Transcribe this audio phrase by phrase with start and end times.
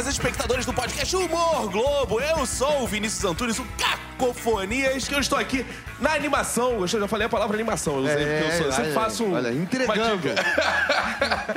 [0.00, 2.20] rapaziada, espectadores do podcast Humor Globo.
[2.20, 3.64] Eu sou o Vinícius Antunes, o
[4.20, 5.64] Cacofonias, que eu estou aqui
[5.98, 6.72] na animação.
[6.80, 9.00] Eu já falei a palavra animação, eu, sei, É, porque eu, sou, eu sempre olha,
[9.00, 10.02] faço um, olha, entregando.
[10.02, 10.34] uma dica.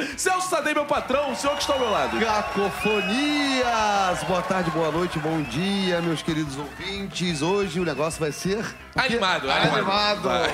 [0.18, 2.18] Celso Tadei, meu patrão, o senhor que está ao meu lado.
[2.20, 4.24] Cacofonias!
[4.28, 7.42] Boa tarde, boa noite, bom dia, meus queridos ouvintes.
[7.42, 8.64] Hoje o negócio vai ser...
[8.96, 10.22] Animado, Animado.
[10.22, 10.52] Vai.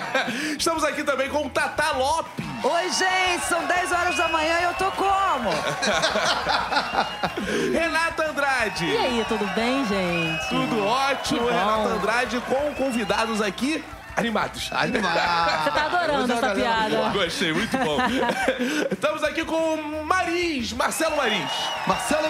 [0.56, 2.48] Estamos aqui também com o Tata Lopes.
[2.62, 5.48] Oi, gente, são 10 horas da manhã e eu tô como?
[7.72, 8.84] Renata Andrade.
[8.84, 10.46] E aí, tudo bem, gente?
[10.50, 11.49] Tudo ótimo, Que bom.
[11.52, 13.84] Renata Andrade, com convidados aqui
[14.16, 14.70] animados.
[14.72, 15.64] Animado!
[15.64, 17.08] Você tá adorando essa piada.
[17.10, 17.98] Gostei, muito bom.
[18.90, 21.50] Estamos aqui com o Marins, Marcelo Marins.
[21.86, 22.28] Marcelo!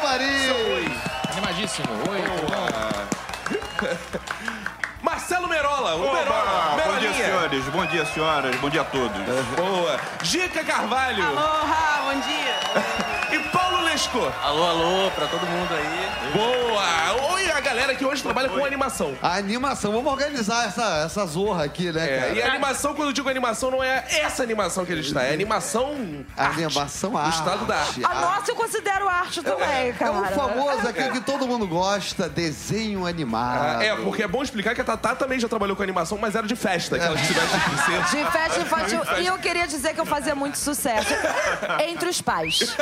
[1.33, 1.89] Animadíssimo.
[2.11, 4.21] Oi, tudo bom?
[5.03, 6.19] Marcelo Merola, o Oba!
[6.19, 7.65] Merola, Bom dia, senhores.
[7.67, 8.57] Bom dia, senhoras.
[8.57, 9.19] Bom dia a todos.
[9.57, 9.99] Boa.
[10.23, 13.37] Gica Carvalho Olá, bom dia.
[13.39, 13.39] e
[13.91, 14.21] Lesco.
[14.45, 16.33] Alô, alô, pra todo mundo aí.
[16.33, 17.33] Boa.
[17.33, 19.17] Oi, a galera que hoje trabalha com animação.
[19.21, 22.33] A animação, vamos organizar essa, essa zorra aqui, né, É, cara?
[22.35, 25.33] e a animação, quando eu digo animação, não é essa animação que ele está, é
[25.35, 26.63] animação arte.
[26.63, 27.39] Animação O arte.
[27.39, 28.05] estado da arte.
[28.05, 30.13] A nossa eu considero arte também, É cara.
[30.13, 33.83] o famoso, aquele que todo mundo gosta, desenho animado.
[33.83, 36.47] É, porque é bom explicar que a Tatá também já trabalhou com animação, mas era
[36.47, 38.17] de festa, aquela que se veste de princesa.
[38.25, 39.01] De festa infantil.
[39.19, 41.13] E eu queria dizer que eu fazia muito sucesso
[41.89, 42.61] entre os pais.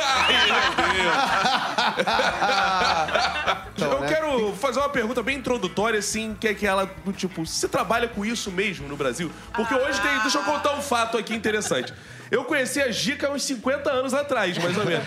[3.76, 4.08] Então, eu né?
[4.08, 8.24] quero fazer uma pergunta bem introdutória, assim, que é aquela do tipo, você trabalha com
[8.24, 9.30] isso mesmo no Brasil?
[9.54, 10.18] Porque hoje tem.
[10.20, 11.92] Deixa eu contar um fato aqui interessante.
[12.30, 15.02] Eu conheci a Gica há uns 50 anos atrás, mais ou menos.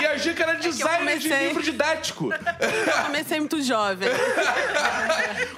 [0.00, 2.30] E a Gica era designer de comecei- livro didático.
[2.32, 4.08] Eu comecei muito jovem.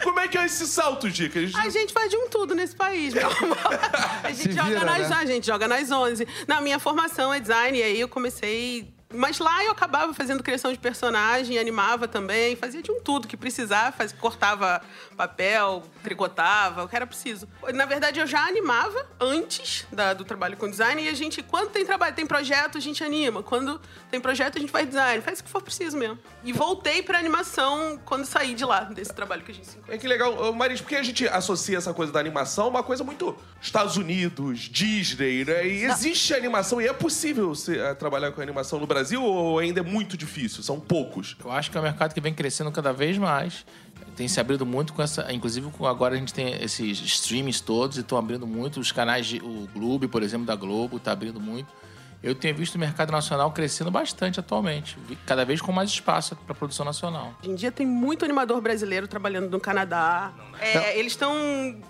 [0.02, 1.38] Como é que é esse salto, Gica?
[1.38, 3.56] A gente faz de um tudo nesse país, meu amor.
[4.24, 5.16] A gente, Se joga, vira, nas, né?
[5.20, 6.26] a gente joga nas 11.
[6.48, 8.92] Na minha formação é design, e aí eu comecei...
[9.12, 13.36] Mas lá eu acabava fazendo criação de personagem, animava também, fazia de um tudo que
[13.36, 14.80] precisava, fazia, cortava
[15.16, 17.48] papel, tricotava, o que era preciso.
[17.74, 21.70] Na verdade, eu já animava antes da- do trabalho com design, e a gente, quando
[21.70, 23.42] tem trabalho, tem projeto, a gente anima.
[23.42, 23.80] Quando
[24.12, 26.16] tem projeto, a gente faz design, faz o que for preciso mesmo.
[26.44, 29.96] E voltei pra animação quando saí de lá, desse trabalho que a gente se encontrou.
[29.96, 33.02] É que legal, Maris, porque a gente associa essa coisa da animação a uma coisa
[33.02, 35.66] muito Estados Unidos, Disney, né?
[35.66, 39.80] E existe animação e é possível se, eh, trabalhar com animação no Brasil ou ainda
[39.80, 40.62] é muito difícil?
[40.62, 41.36] São poucos.
[41.44, 43.64] Eu acho que é um mercado que vem crescendo cada vez mais.
[44.16, 45.32] Tem se abrido muito com essa.
[45.32, 48.80] Inclusive, agora a gente tem esses streamings todos e estão abrindo muito.
[48.80, 49.38] Os canais de.
[49.38, 51.72] O Globo, por exemplo, da Globo, está abrindo muito.
[52.22, 54.98] Eu tenho visto o mercado nacional crescendo bastante atualmente.
[55.24, 57.34] Cada vez com mais espaço para produção nacional.
[57.40, 60.30] Hoje em dia tem muito animador brasileiro trabalhando no Canadá.
[60.60, 61.34] É, eles estão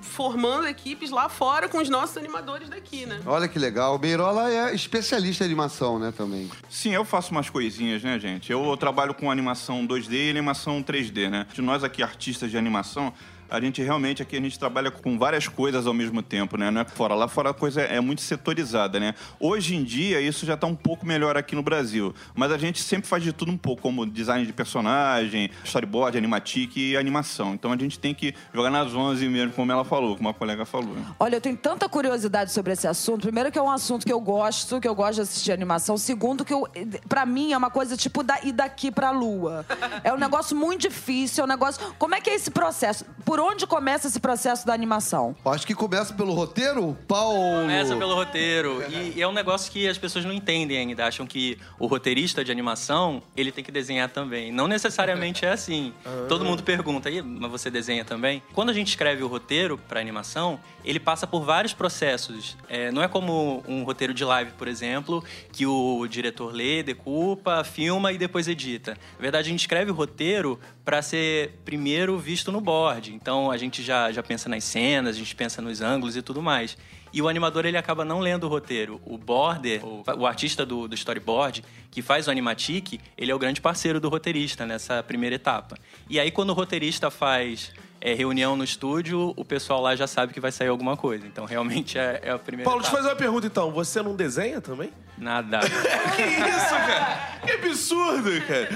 [0.01, 3.21] formando equipes lá fora com os nossos animadores daqui, né?
[3.27, 3.97] Olha que legal.
[3.97, 6.49] O Beirola é especialista em animação, né, também.
[6.69, 8.53] Sim, eu faço umas coisinhas, né, gente?
[8.53, 11.47] Eu trabalho com animação 2D e animação 3D, né?
[11.53, 13.13] De nós aqui, artistas de animação,
[13.51, 16.71] a gente realmente aqui a gente trabalha com várias coisas ao mesmo tempo, né?
[16.71, 17.15] Não é fora.
[17.15, 19.15] Lá fora a coisa é muito setorizada, né?
[19.39, 22.15] Hoje em dia isso já tá um pouco melhor aqui no Brasil.
[22.35, 26.77] Mas a gente sempre faz de tudo um pouco, como design de personagem, storyboard, animatic
[26.77, 27.55] e animação.
[27.55, 30.65] Então a gente tem que jogar nas 11 mesmo, como ela falou, como a colega
[30.65, 30.95] falou.
[31.19, 33.23] Olha, eu tenho tanta curiosidade sobre esse assunto.
[33.23, 35.99] Primeiro que é um assunto que eu gosto, que eu gosto de assistir animação.
[35.99, 36.69] Segundo que eu,
[37.09, 39.67] pra mim é uma coisa tipo da, ir daqui pra lua.
[40.05, 41.81] É um negócio muito difícil, é um negócio...
[41.99, 43.05] Como é que é esse processo?
[43.25, 45.35] Por onde começa esse processo da animação?
[45.45, 47.63] Acho que começa pelo roteiro, Paulo.
[47.63, 48.83] Começa pelo roteiro.
[48.91, 51.07] E, e é um negócio que as pessoas não entendem ainda.
[51.07, 54.53] Acham que o roteirista de animação, ele tem que desenhar também.
[54.53, 55.93] Não necessariamente é assim.
[56.29, 58.43] Todo mundo pergunta, "Ih, mas você desenha também?
[58.53, 62.57] Quando a gente escreve o roteiro para animação, ele passa por vários processos.
[62.69, 65.23] É, não é como um roteiro de live, por exemplo,
[65.53, 68.93] que o diretor lê, decupa, filma e depois edita.
[69.17, 70.59] Na verdade, a gente escreve o roteiro
[70.91, 73.15] para ser primeiro visto no board.
[73.15, 76.43] Então a gente já, já pensa nas cenas, a gente pensa nos ângulos e tudo
[76.43, 76.77] mais.
[77.13, 79.01] E o animador ele acaba não lendo o roteiro.
[79.05, 83.39] O border, o, o artista do, do storyboard, que faz o animatic, ele é o
[83.39, 85.79] grande parceiro do roteirista nessa primeira etapa.
[86.09, 90.33] E aí quando o roteirista faz é, reunião no estúdio, o pessoal lá já sabe
[90.33, 91.27] que vai sair alguma coisa.
[91.27, 93.71] Então realmente é, é a primeira Paulo, deixa eu fazer uma pergunta então.
[93.73, 94.91] Você não desenha também?
[95.19, 95.61] Nada.
[96.17, 97.31] Que isso, cara?
[97.47, 98.69] Que absurdo, cara.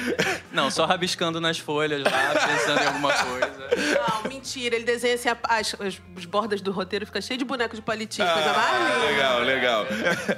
[0.52, 3.54] Não, só rabiscando nas folhas lá, pensando em alguma coisa.
[4.22, 4.76] Não, mentira.
[4.76, 7.82] Ele desenha assim, a- as, as, as bordas do roteiro fica cheio de boneco de
[7.82, 9.06] palitinho, coisa mais Ah, linda.
[9.06, 9.86] legal, legal.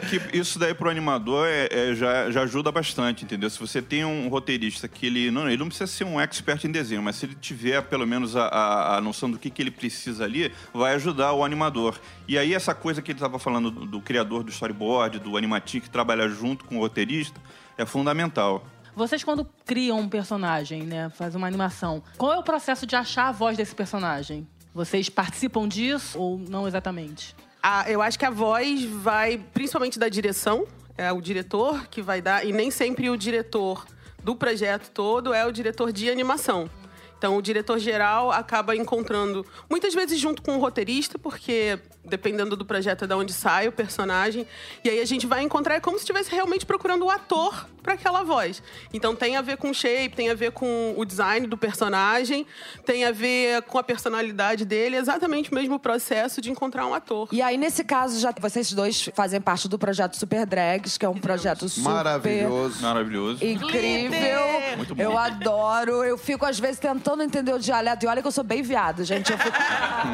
[0.08, 3.48] que isso daí pro animador é, é- já, já ajuda bastante, entendeu?
[3.50, 6.70] Se você tem um roteirista que ele não, ele não precisa ser um expert em
[6.70, 9.70] desenho, mas se ele tiver pelo menos a, a, a noção do que, que ele
[9.70, 11.99] precisa ali, vai ajudar o animador.
[12.28, 15.84] E aí essa coisa que ele estava falando do, do criador do storyboard, do animatic,
[15.84, 17.40] que trabalha junto com o roteirista,
[17.76, 18.64] é fundamental.
[18.94, 21.11] Vocês, quando criam um personagem, né?
[21.11, 24.46] Fazem uma animação, qual é o processo de achar a voz desse personagem?
[24.75, 27.37] Vocês participam disso ou não exatamente?
[27.62, 30.67] Ah, eu acho que a voz vai principalmente da direção.
[30.96, 33.84] É o diretor que vai dar, e nem sempre o diretor
[34.25, 36.70] do projeto todo é o diretor de animação.
[37.18, 42.64] Então, o diretor geral acaba encontrando, muitas vezes junto com o roteirista, porque dependendo do
[42.64, 44.46] projeto é da onde sai o personagem,
[44.84, 47.94] e aí a gente vai encontrar é como se estivesse realmente procurando o ator para
[47.94, 48.62] aquela voz.
[48.92, 52.46] Então, tem a ver com o shape, tem a ver com o design do personagem,
[52.84, 57.28] tem a ver com a personalidade dele, exatamente o mesmo processo de encontrar um ator.
[57.32, 61.08] E aí, nesse caso, já vocês dois fazem parte do projeto Super Drags, que é
[61.08, 62.82] um projeto super Maravilhoso.
[62.82, 63.44] Maravilhoso.
[63.44, 64.40] incrível.
[64.76, 65.02] Muito bom.
[65.02, 66.04] Eu adoro.
[66.04, 68.05] Eu fico, às vezes, tentando entender o dialeto.
[68.05, 69.31] E olha que eu sou bem viado, gente.
[69.32, 69.56] Eu fico,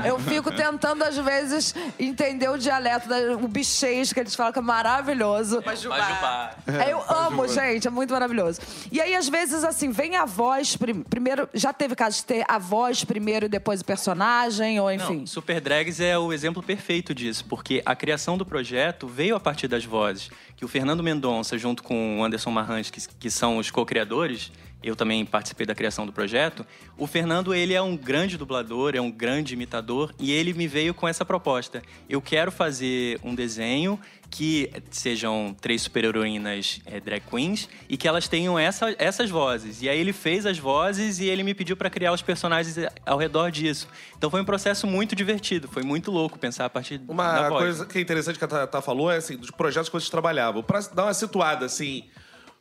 [0.07, 4.59] eu fico tentando, às vezes, entender o dialeto, da, o bichês que eles falam, que
[4.59, 5.63] é maravilhoso.
[5.65, 6.55] Majubá.
[6.67, 8.61] É, Eu amo, gente, é muito maravilhoso.
[8.91, 11.49] E aí, às vezes, assim, vem a voz prim- primeiro.
[11.55, 15.19] Já teve caso de ter a voz primeiro e depois o personagem, ou enfim.
[15.21, 19.41] Não, Super Drags é o exemplo perfeito disso, porque a criação do projeto veio a
[19.41, 20.31] partir das vozes.
[20.57, 24.95] Que o Fernando Mendonça, junto com o Anderson Marrans, que, que são os co-criadores, eu
[24.97, 26.67] também participei da criação do projeto.
[26.99, 30.93] O Fernando, ele é um grande dublador, é um grande imitador, e ele me veio
[30.95, 31.83] com essa proposta.
[32.09, 33.99] Eu quero fazer um desenho
[34.31, 39.83] que sejam três super-heroínas eh, drag queens e que elas tenham essa- essas vozes.
[39.83, 43.19] E aí ele fez as vozes e ele me pediu para criar os personagens ao
[43.19, 43.87] redor disso.
[44.17, 47.63] Então foi um processo muito divertido, foi muito louco pensar a partir da Uma voz.
[47.63, 50.63] coisa que é interessante que a Tatá falou é assim, dos projetos que vocês trabalhavam.
[50.63, 52.05] Pra dar uma situada, assim,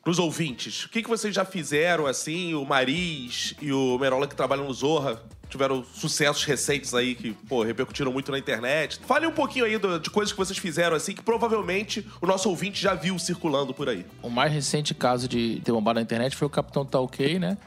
[0.04, 4.36] pros ouvintes, o que, que vocês já fizeram, assim, o Maris e o Merola que
[4.36, 9.00] trabalham no Zorra, tiveram sucessos recentes aí que, pô, repercutiram muito na internet.
[9.06, 12.50] Fale um pouquinho aí do- de coisas que vocês fizeram, assim, que provavelmente o nosso
[12.50, 14.06] ouvinte já viu circulando por aí.
[14.24, 17.58] O mais recente caso de ter bombado na internet foi o Capitão Talkei, né?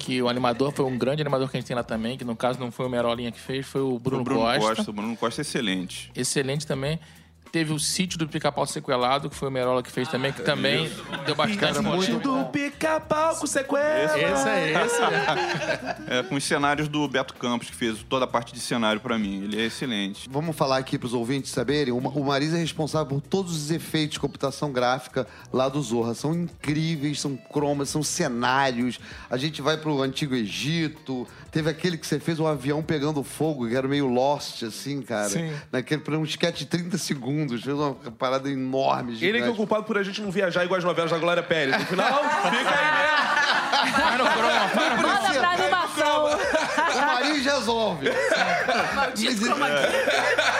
[0.00, 2.36] Que o animador foi um grande animador que a gente tem lá também, que no
[2.36, 4.60] caso não foi o Merolinha que fez, foi o Bruno, o Bruno Costa.
[4.74, 4.90] Costa.
[4.90, 6.10] O Bruno Costa é excelente.
[6.14, 6.98] Excelente também.
[7.54, 10.90] Teve o sítio do Pica-Pau Sequelado, que foi o Merola que fez também, que também
[11.24, 14.02] deu bastante Muito do pica-pau com sequela.
[14.04, 15.00] Esse é esse.
[16.08, 19.16] É, com os cenários do Beto Campos, que fez toda a parte de cenário pra
[19.16, 19.44] mim.
[19.44, 20.28] Ele é excelente.
[20.28, 21.92] Vamos falar aqui para os ouvintes saberem.
[21.92, 25.80] O Ma- o Marisa é responsável por todos os efeitos de computação gráfica lá do
[25.80, 26.12] Zorra.
[26.14, 28.98] São incríveis, são cromas, são cenários.
[29.30, 31.24] A gente vai pro Antigo Egito.
[31.52, 35.28] Teve aquele que você fez um avião pegando fogo, que era meio Lost, assim, cara.
[35.28, 35.52] Sim.
[35.70, 37.43] Naquele para um sketch de 30 segundos.
[37.48, 39.12] Fez uma parada enorme.
[39.12, 39.56] Ele que é o gigante.
[39.56, 41.78] culpado por a gente não viajar igual as novelas da Glória Pérez.
[41.78, 42.08] No final,
[42.50, 43.98] fica aí mesmo.
[43.98, 44.70] Vai no croma.
[45.02, 45.83] Manda pra
[47.50, 47.98] animação.
[48.02, 49.60] O Maris resolve.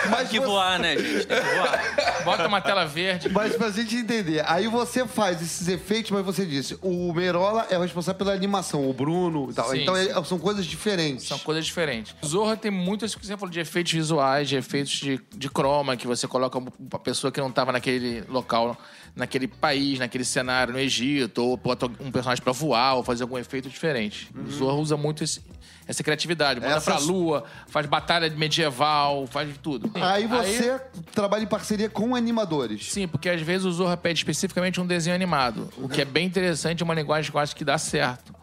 [0.09, 1.25] Mas, Tem que você- voar, né, gente?
[1.25, 2.23] Tem que voar.
[2.23, 3.29] Bota uma tela verde.
[3.29, 7.77] Mas pra gente entender, aí você faz esses efeitos, mas você disse, o Merola é
[7.77, 9.69] o responsável pela animação, o Bruno e tal.
[9.69, 10.09] Sim, então sim.
[10.09, 11.27] é- são coisas diferentes.
[11.27, 12.15] São coisas diferentes.
[12.25, 16.27] Zorra tem muitas, você falou de efeitos visuais, de efeitos de, de croma, que você
[16.27, 18.77] coloca uma pessoa que não estava naquele local,
[19.15, 23.37] naquele país, naquele cenário, no Egito, ou bota um personagem pra voar, ou fazer algum
[23.37, 24.29] efeito diferente.
[24.35, 25.41] O Zorra usa muito esse-
[25.87, 26.59] essa criatividade.
[26.59, 29.89] Manda Essas- pra lua, faz batalha medieval, faz de tudo.
[29.95, 30.81] Aí você
[31.13, 32.91] trabalha em parceria com animadores.
[32.91, 35.69] Sim, porque às vezes o Zorra pede especificamente um desenho animado.
[35.77, 38.33] O que é bem interessante, é uma linguagem que eu acho que dá certo.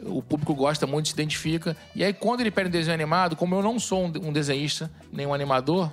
[0.00, 1.76] O público gosta muito, se identifica.
[1.94, 4.90] E aí, quando ele pede um desenho animado, como eu não sou um um desenhista,
[5.12, 5.90] nem um animador,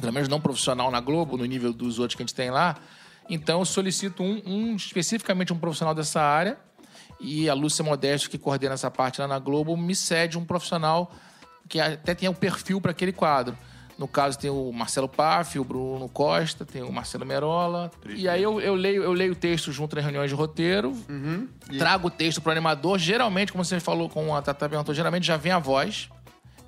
[0.00, 2.76] pelo menos não profissional na Globo, no nível dos outros que a gente tem lá,
[3.30, 6.58] então eu solicito um, um- especificamente um profissional dessa área.
[7.22, 11.12] E a Lúcia Modesto, que coordena essa parte lá na Globo, me cede um profissional
[11.68, 13.56] que até tem o perfil para aquele quadro.
[13.98, 17.90] No caso, tem o Marcelo Paff, o Bruno Costa, tem o Marcelo Merola.
[18.08, 20.92] E aí eu, eu leio eu leio o texto junto nas reuniões de roteiro,
[21.78, 22.98] trago o texto pro animador.
[22.98, 26.08] Geralmente, como você falou com a Tata perguntou, geralmente já vem a voz.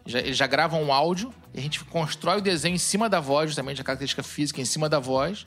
[0.06, 3.20] Já, eles já gravam um áudio, e a gente constrói o desenho em cima da
[3.20, 5.46] voz, justamente a característica física em cima da voz.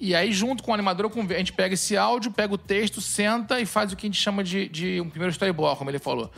[0.00, 3.60] E aí, junto com o animador, a gente pega esse áudio, pega o texto, senta
[3.60, 6.30] e faz o que a gente chama de, de um primeiro storyboard, como ele falou.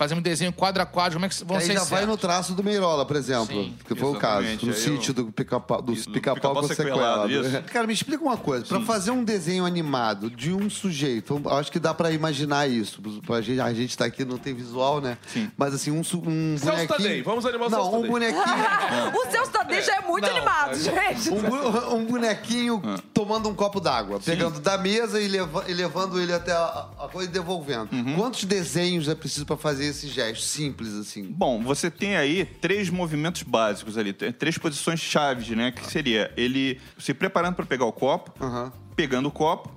[0.00, 2.16] Fazemos um desenho quadro a quadro, como é que vão Aí ser já vai no
[2.16, 3.48] traço do Meirola, por exemplo.
[3.64, 4.46] Sim, que foi o caso.
[4.62, 7.56] No Aí sítio eu- do pica-pau do pica-pau pica-pau com sequelado, sequelado.
[7.58, 7.62] isso.
[7.70, 8.64] Cara, me explica uma coisa.
[8.64, 13.02] Pra fazer um desenho animado de um sujeito, eu acho que dá pra imaginar isso.
[13.26, 15.18] Pra gente, a gente tá aqui, não tem visual, né?
[15.26, 15.50] Sim.
[15.54, 16.88] Mas assim, um, su- um Celso bonequinho...
[16.88, 18.40] Tadei, vamos animar o Não, Celso um bonequinho...
[19.14, 21.28] O seu Tadei já é muito Não, animado, gente.
[21.28, 22.80] Um, um bonequinho
[23.12, 27.08] tomando um copo d'água, pegando da mesa e, leva- e levando ele até a, a
[27.08, 27.90] coisa e devolvendo.
[28.16, 30.42] Quantos desenhos é preciso pra fazer esse gesto?
[30.44, 31.24] Simples, assim.
[31.24, 35.70] Bom, você tem aí três movimentos básicos ali, três posições chaves, né?
[35.72, 38.72] Que seria ele se preparando para pegar o copo, Aham.
[38.96, 39.70] pegando o copo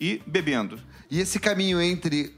[0.00, 0.78] e bebendo.
[1.10, 2.36] E esse caminho entre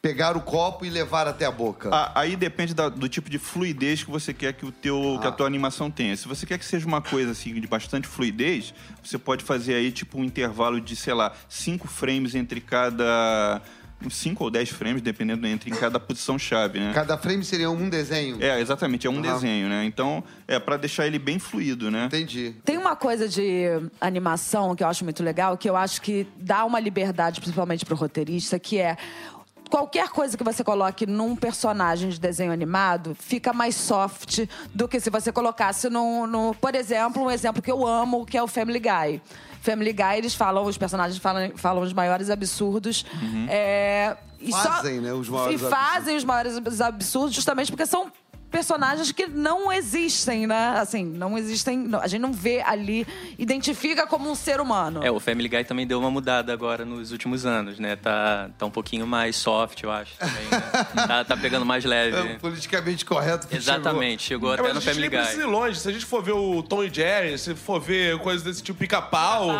[0.00, 1.88] pegar o copo e levar até a boca?
[1.94, 5.26] A- Aí depende da- do tipo de fluidez que você quer que, o teu, que
[5.28, 6.16] a tua animação tenha.
[6.16, 9.92] Se você quer que seja uma coisa assim de bastante fluidez, você pode fazer aí
[9.92, 13.62] tipo um intervalo de, sei lá, cinco frames entre cada.
[14.06, 16.92] Uns 5 ou 10 frames, dependendo entre em cada posição chave, né?
[16.94, 18.42] Cada frame seria um desenho?
[18.42, 19.34] É, exatamente, é um Aham.
[19.34, 19.84] desenho, né?
[19.84, 22.06] Então, é pra deixar ele bem fluido, né?
[22.06, 22.54] Entendi.
[22.64, 23.64] Tem uma coisa de
[24.00, 27.96] animação que eu acho muito legal, que eu acho que dá uma liberdade, principalmente pro
[27.96, 28.96] roteirista, que é
[29.70, 35.00] qualquer coisa que você coloque num personagem de desenho animado fica mais soft do que
[35.00, 38.46] se você colocasse no, no- por exemplo, um exemplo que eu amo, que é o
[38.46, 39.22] Family Guy.
[39.62, 43.06] Family Guy, eles falam, os personagens falam, falam os maiores absurdos.
[43.48, 48.10] É, e só- Fazem, né, os maiores E fazem os maiores absurdos justamente porque são
[48.52, 50.74] personagens que não existem, né?
[50.76, 51.78] Assim, não existem.
[51.78, 53.06] não- A gente não vê ali,
[53.38, 55.02] identifica como um ser humano.
[55.02, 57.96] É, o Family Guy também deu uma mudada agora nos últimos anos, né?
[57.96, 60.12] Tá, tá um pouquinho mais soft, eu acho.
[60.18, 60.60] Também, né?
[61.08, 62.16] tá, tá pegando mais leve.
[62.16, 63.48] É politicamente correto.
[63.48, 65.52] que Exatamente, chegou É, até mas no a gente Family nem precisa ir Guy.
[65.52, 65.80] longe.
[65.80, 68.78] Se a gente for ver o Tom e Jerry, se for ver coisas desse tipo
[68.78, 69.50] pica-pau,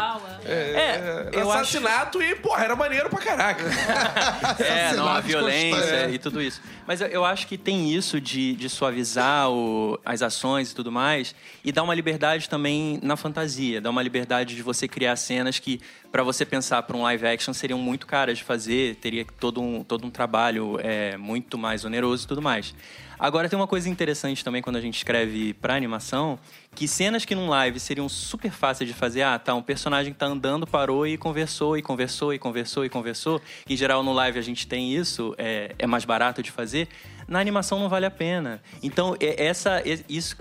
[0.44, 3.64] é, É, eu assassinato e, porra, era maneiro pra caraca.
[4.62, 6.14] É, não, a Assassinatos violência constantes.
[6.14, 6.60] e tudo isso.
[6.86, 10.90] Mas eu, eu acho que tem isso de, de suavizar o- as ações e tudo
[10.90, 15.60] mais e dar uma liberdade também na fantasia, dar uma liberdade de você criar cenas
[15.60, 19.62] que, pra você pensar para um live action, seriam muito caras de fazer, teria todo
[19.62, 22.74] um, todo um trabalho é, muito mais oneroso e tudo mais.
[23.20, 26.40] Agora tem uma coisa interessante também quando a gente escreve pra animação,
[26.74, 30.26] que cenas que num live seriam super fáceis de fazer, ah, tá, um personagem tá
[30.26, 33.40] andando, parou e conversou, e conversou, e conversou, e conversou.
[33.68, 36.88] Em geral, no live a gente tem isso, é, é mais barato de fazer.
[37.32, 38.60] Na animação não vale a pena.
[38.82, 40.36] Então, é- essa, é- isso,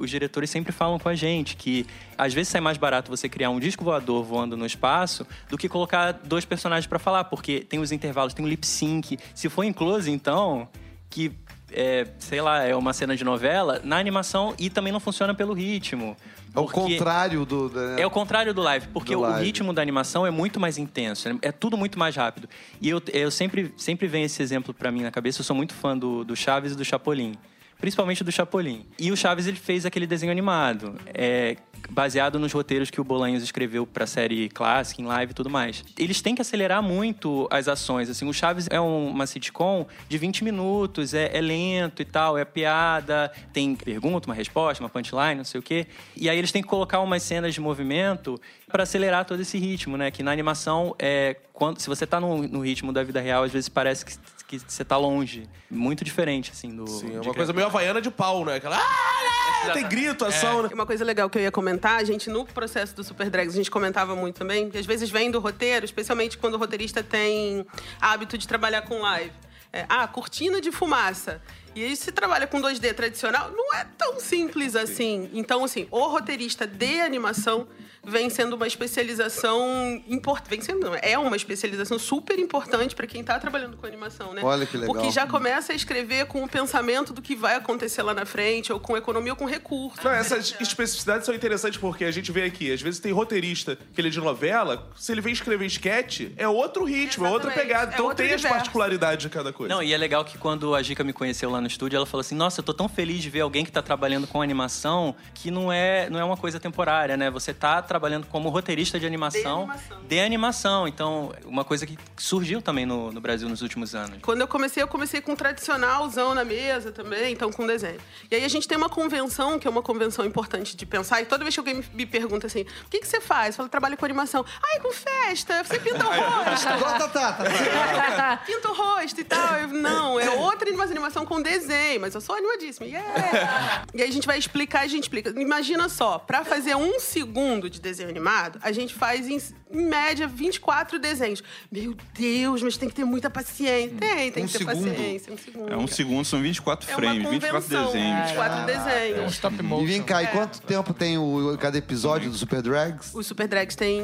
[0.00, 3.50] os diretores sempre falam com a gente que às vezes sai mais barato você criar
[3.50, 7.78] um disco voador voando no espaço do que colocar dois personagens pra falar, porque tem
[7.78, 9.18] os intervalos, tem o lip sync.
[9.34, 10.66] Se for em close, então,
[11.10, 11.30] que
[11.72, 15.52] é, sei lá, é uma cena de novela, na animação e também não funciona pelo
[15.52, 16.16] ritmo.
[16.54, 17.68] É o contrário do.
[17.68, 19.44] da- é o contrário do live, porque Do o live.
[19.44, 22.48] ritmo da animação é muito mais intenso, é- é tudo muito mais rápido.
[22.80, 25.72] E eu, eu sempre, sempre vem esse exemplo pra mim na cabeça, eu sou muito
[25.74, 27.34] fã do, do Chaves e do Chapolin.
[27.80, 28.84] Principalmente do Chapolin.
[28.98, 31.56] E o Chaves ele fez aquele desenho animado, é,
[31.88, 35.82] baseado nos roteiros que o Bolanhos escreveu pra série clássica, em live e tudo mais.
[35.98, 38.10] Eles têm que acelerar muito as ações.
[38.10, 42.36] Assim, o Chaves é um- uma sitcom de 20 minutos, é, é lento e tal,
[42.36, 45.86] é piada, tem pergunta, uma resposta, uma punchline, não sei o quê.
[46.16, 49.96] E aí eles têm que colocar umas cenas de movimento para acelerar todo esse ritmo,
[49.96, 50.10] né?
[50.10, 53.50] Que na animação, é, quando, se você tá no, no ritmo da vida real, às
[53.52, 54.12] vezes parece que,
[54.58, 55.48] que você tá longe.
[55.70, 56.86] Muito diferente, assim, do.
[56.86, 58.56] Sim, é uma coisa meio havaiana de pau, né?
[58.56, 58.76] Aquela.
[58.78, 60.70] Ah, tem grito, ação, né?
[60.72, 63.56] Uma coisa legal que eu ia comentar, a gente, no processo do Super Drags, a
[63.56, 67.66] gente comentava muito também, que às vezes vem do roteiro, especialmente quando o roteirista tem
[68.00, 69.32] hábito de trabalhar com live.
[69.72, 71.40] É, ah, cortina de fumaça.
[71.74, 75.30] E aí, se trabalha com 2D tradicional, não é tão simples assim.
[75.32, 77.68] Então, assim, o roteirista de animação
[78.04, 80.50] vem sendo uma especialização importante.
[80.50, 84.42] Vem sendo, não, é uma especialização super importante para quem tá trabalhando com animação, né?
[84.42, 84.94] Olha que legal.
[84.94, 88.72] Porque já começa a escrever com o pensamento do que vai acontecer lá na frente,
[88.72, 90.00] ou com economia ou com recurso.
[90.02, 94.00] Não, essas especificidades são interessantes porque a gente vê aqui, às vezes tem roteirista que
[94.00, 97.92] ele é de novela, se ele vem escrever esquete, é outro ritmo, é outra pegada.
[97.92, 98.54] é Então tem as universo.
[98.56, 99.74] particularidades de cada coisa.
[99.74, 102.20] Não, e é legal que quando a Gica me conheceu lá no estúdio, ela falou
[102.20, 105.50] assim: Nossa, eu tô tão feliz de ver alguém que tá trabalhando com animação que
[105.50, 107.30] não é, não é uma coisa temporária, né?
[107.30, 109.40] Você tá trabalhando como roteirista de animação.
[109.40, 109.98] De animação.
[110.06, 110.86] De animação.
[110.88, 114.20] Então, uma coisa que surgiu também no, no Brasil nos últimos anos.
[114.22, 117.98] Quando eu comecei, eu comecei com um tradicionalzão na mesa também, então com desenho.
[118.30, 121.24] E aí a gente tem uma convenção, que é uma convenção importante de pensar, e
[121.26, 123.48] toda vez que alguém me- pergunta assim, o que, que você faz?
[123.48, 124.44] Eu falo, trabalho com animação.
[124.72, 126.68] Ai, com festa, você pinta o rosto.
[127.12, 128.36] Tá, tá, tá.
[128.46, 129.56] pinta o rosto e tal.
[129.58, 132.86] Eu, não, é outra anima- animação com desenho, mas eu sou animadíssima.
[132.86, 133.84] Yeah.
[133.92, 135.30] e aí a gente vai explicar, a gente explica.
[135.40, 139.40] Imagina só, pra fazer um segundo de desenho animado, a gente faz em,
[139.72, 141.42] em média 24 desenhos.
[141.70, 143.96] Meu Deus, mas tem que ter muita paciência.
[143.96, 144.88] Tem, tem Um que ter segundo?
[144.90, 145.32] paciência.
[145.32, 145.72] Um segundo.
[145.72, 148.26] É um segundo, são 24 É frames, uma 24 convenção, desenhos.
[148.30, 149.32] 24 desenhos.
[149.32, 149.84] Stop motion.
[149.84, 153.12] E vem cá, e quanto tempo tem o, cada episódio do Super Drags?
[153.14, 154.02] Os Super Drags tem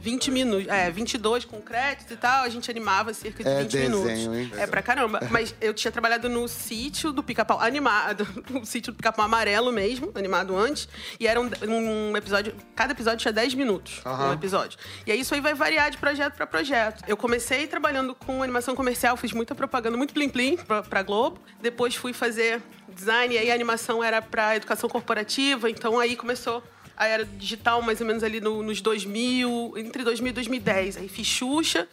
[0.00, 3.70] 20 minutos, é, 22 com crédito e tal, a gente animava cerca de É 20
[3.72, 3.90] desenho,
[4.30, 4.36] minutos.
[4.36, 4.50] hein?
[4.62, 5.20] É pra caramba.
[5.30, 10.10] Mas eu tinha trabalhado no sítio do Pica-Pau animado, no sítio do Pica-Pau amarelo mesmo,
[10.14, 14.30] animado antes, e era um, um episódio, cada episódio tinha 10 minutos, Aham.
[14.30, 14.78] um episódio.
[15.06, 17.04] E aí isso aí vai variar de projeto pra projeto.
[17.06, 21.40] Eu comecei trabalhando com animação comercial, fiz muita propaganda, muito plim-plim pra, pra Globo.
[21.60, 26.62] Depois fui fazer design, e aí a animação era pra educação corporativa, então aí começou
[26.96, 30.96] a era digital mais ou menos ali no- nos 2000, entre 2000 e 2010.
[30.96, 31.86] Aí fiz Xuxa,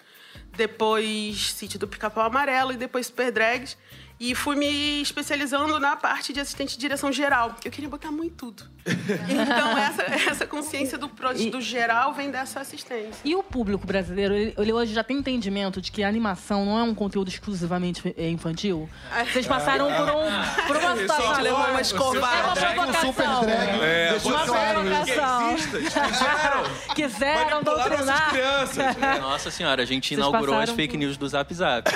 [0.56, 3.78] depois Sítio do Pica-Pau Amarelo e depois Super Drags.
[4.20, 7.54] E fui me especializando na parte de assistente de direção geral.
[7.66, 8.76] Eu queria botar muito tudo.
[9.28, 11.08] Então, essa, essa consciência do,
[11.52, 13.16] do geral vem dessa assistência.
[13.26, 16.78] E o público brasileiro, ele, ele hoje já tem entendimento de que a animação não
[16.80, 18.88] é um conteúdo exclusivamente eh, infantil?
[19.32, 21.42] Vocês passaram por, um, por uma situação...
[21.42, 22.62] levou uma É uma escovada.
[22.62, 23.44] provocação.
[23.82, 25.56] É, Uma provocação.
[25.56, 26.64] Quiseram
[26.96, 28.30] Quiseram doutrinar.
[28.30, 28.96] crianças.
[29.20, 31.90] Nossa senhora, a gente Vocês inaugurou as passaram fake por- news do Zap Zap.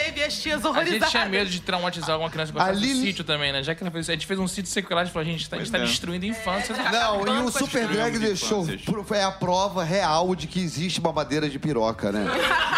[0.00, 1.00] Deixei minhas tias A horrorizadas.
[1.00, 3.62] gente tinha medo de traumatizar alguma criança gostasse Ali- do sítio também, né?
[3.62, 5.56] Já que ela fez, a gente fez um sítio sequelado e falou, a gente tá,
[5.56, 5.82] a gente tá é.
[5.82, 6.74] destruindo a infância.
[6.76, 8.66] Não, e o com Super as Drag deixou.
[9.14, 12.26] É a prova real de que existe uma madeira de piroca, né?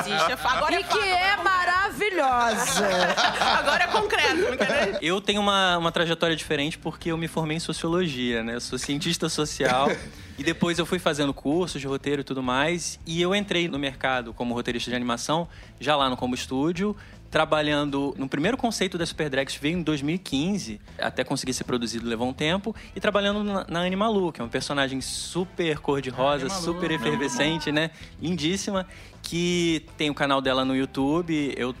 [0.00, 0.32] Existe.
[0.46, 1.36] Agora é E que é
[2.00, 2.86] maravilhosa.
[3.58, 7.58] Agora é concreto, não quer Eu tenho uma, uma trajetória diferente porque eu me formei
[7.58, 8.54] em sociologia, né?
[8.54, 9.88] Eu sou cientista social
[10.38, 12.98] e depois eu fui fazendo cursos de roteiro e tudo mais.
[13.06, 16.96] E eu entrei no mercado como roteirista de animação, já lá no Combo Estúdio,
[17.30, 22.28] trabalhando no primeiro conceito da Super Drags veio em 2015, até conseguir ser produzido levou
[22.28, 26.90] um tempo, e trabalhando na, na Animalu, que é um personagem super cor-de-rosa, Animalu, super
[26.90, 27.92] efervescente, né?
[28.20, 28.84] Lindíssima,
[29.22, 31.54] que tem o canal dela no YouTube.
[31.56, 31.74] Eu eu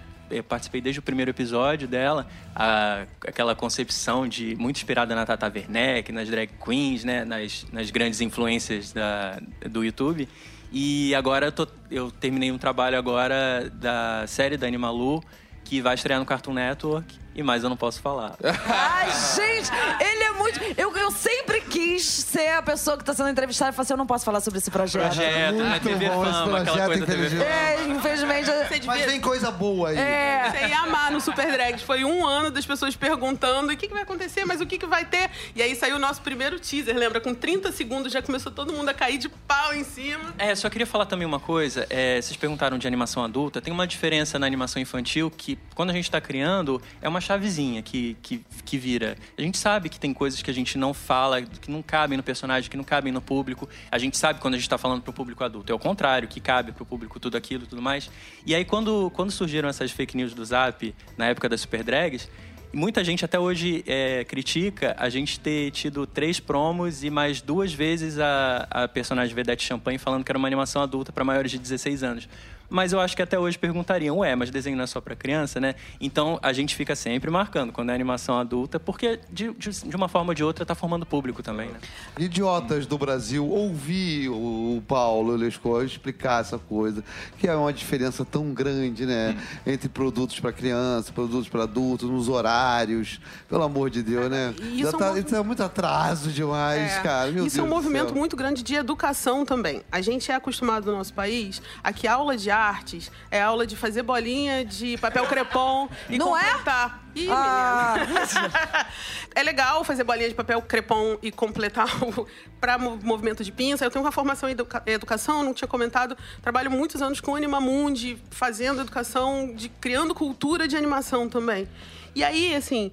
[0.48, 6.12] participei desde o primeiro episódio dela, a- aquela concepção de muito inspirada na Tata Werneck,
[6.12, 10.28] nas drag queens, né, nas, nas grandes influências da, do YouTube.
[10.72, 15.22] E agora eu, tô- eu terminei um trabalho agora da série da Animalu,
[15.64, 18.36] que vai estrear no Cartoon Network, e mais eu não posso falar.
[18.42, 19.70] Ai, gente,
[20.00, 20.60] ele é muito.
[20.76, 23.96] Eu, eu sempre quis ser a pessoa que tá sendo entrevistada e falar assim: eu
[23.96, 25.14] não posso falar sobre esse projeto.
[25.14, 27.42] Projeto, né, Muito TV bom esse Fama, aquela projeto, coisa TV inteligente.
[27.42, 28.86] É, infelizmente.
[28.86, 29.96] Mas vem coisa boa aí.
[29.96, 30.50] É.
[30.50, 31.82] Você ia amar no Super Drags.
[31.82, 34.86] Foi um ano das pessoas perguntando o que, que vai acontecer, mas o que, que
[34.86, 35.30] vai ter.
[35.54, 37.20] E aí saiu o nosso primeiro teaser, lembra?
[37.20, 40.34] Com 30 segundos já começou todo mundo a cair de pau em cima.
[40.38, 41.86] É, só queria falar também uma coisa.
[41.88, 43.60] É, vocês perguntaram de animação adulta.
[43.60, 47.82] Tem uma diferença na animação infantil que, quando a gente está criando, é uma chavezinha
[47.82, 49.16] que, que, que vira.
[49.36, 52.22] A gente sabe que tem coisas que a gente não fala, que não cabem no
[52.22, 53.68] personagem, que não cabem no público.
[53.90, 55.70] A gente sabe quando a gente está falando para o público adulto.
[55.70, 58.10] É o contrário, que cabe para o público tudo aquilo tudo mais.
[58.44, 62.28] E aí, quando, quando surgiram essas fake news do Zap, na época das Super Drags,
[62.72, 67.72] Muita gente até hoje é, critica a gente ter tido três promos e mais duas
[67.72, 71.58] vezes a, a personagem Vedette Champagne falando que era uma animação adulta para maiores de
[71.58, 72.28] 16 anos.
[72.70, 75.58] Mas eu acho que até hoje perguntariam, ué, mas desenho não é só para criança,
[75.60, 75.74] né?
[76.00, 80.08] Então a gente fica sempre marcando quando é animação adulta, porque de, de, de uma
[80.08, 81.78] forma ou de outra tá formando público também, né?
[82.18, 87.02] Idiotas do Brasil, ouvir o o Paulo Lescoi explicar essa coisa,
[87.38, 89.36] que é uma diferença tão grande, né?
[89.66, 93.20] Entre produtos para criança, produtos para adultos, nos horários.
[93.48, 94.54] Pelo amor de Deus, né?
[94.60, 97.00] E isso Já é um tá, isso é muito atraso demais, É.
[97.00, 97.30] cara.
[97.32, 98.16] Meu Isso Deus é um movimento céu.
[98.16, 99.82] muito grande de educação também.
[99.90, 103.76] A gente é acostumado no nosso país a que aula de artes é aula de
[103.76, 106.44] fazer bolinha de papel crepom e Não é?
[106.44, 107.00] completar.
[107.14, 107.94] Ih, Ah.
[109.34, 111.86] é legal fazer bolinha de papel crepom e completar
[112.60, 113.84] para movimento de pinça.
[113.84, 116.16] Eu tenho uma formação em educa- educação, não tinha comentado.
[116.42, 121.68] Trabalho muitos anos com Animamundi, fazendo educação, de criando cultura de animação também.
[122.14, 122.90] E aí, assim,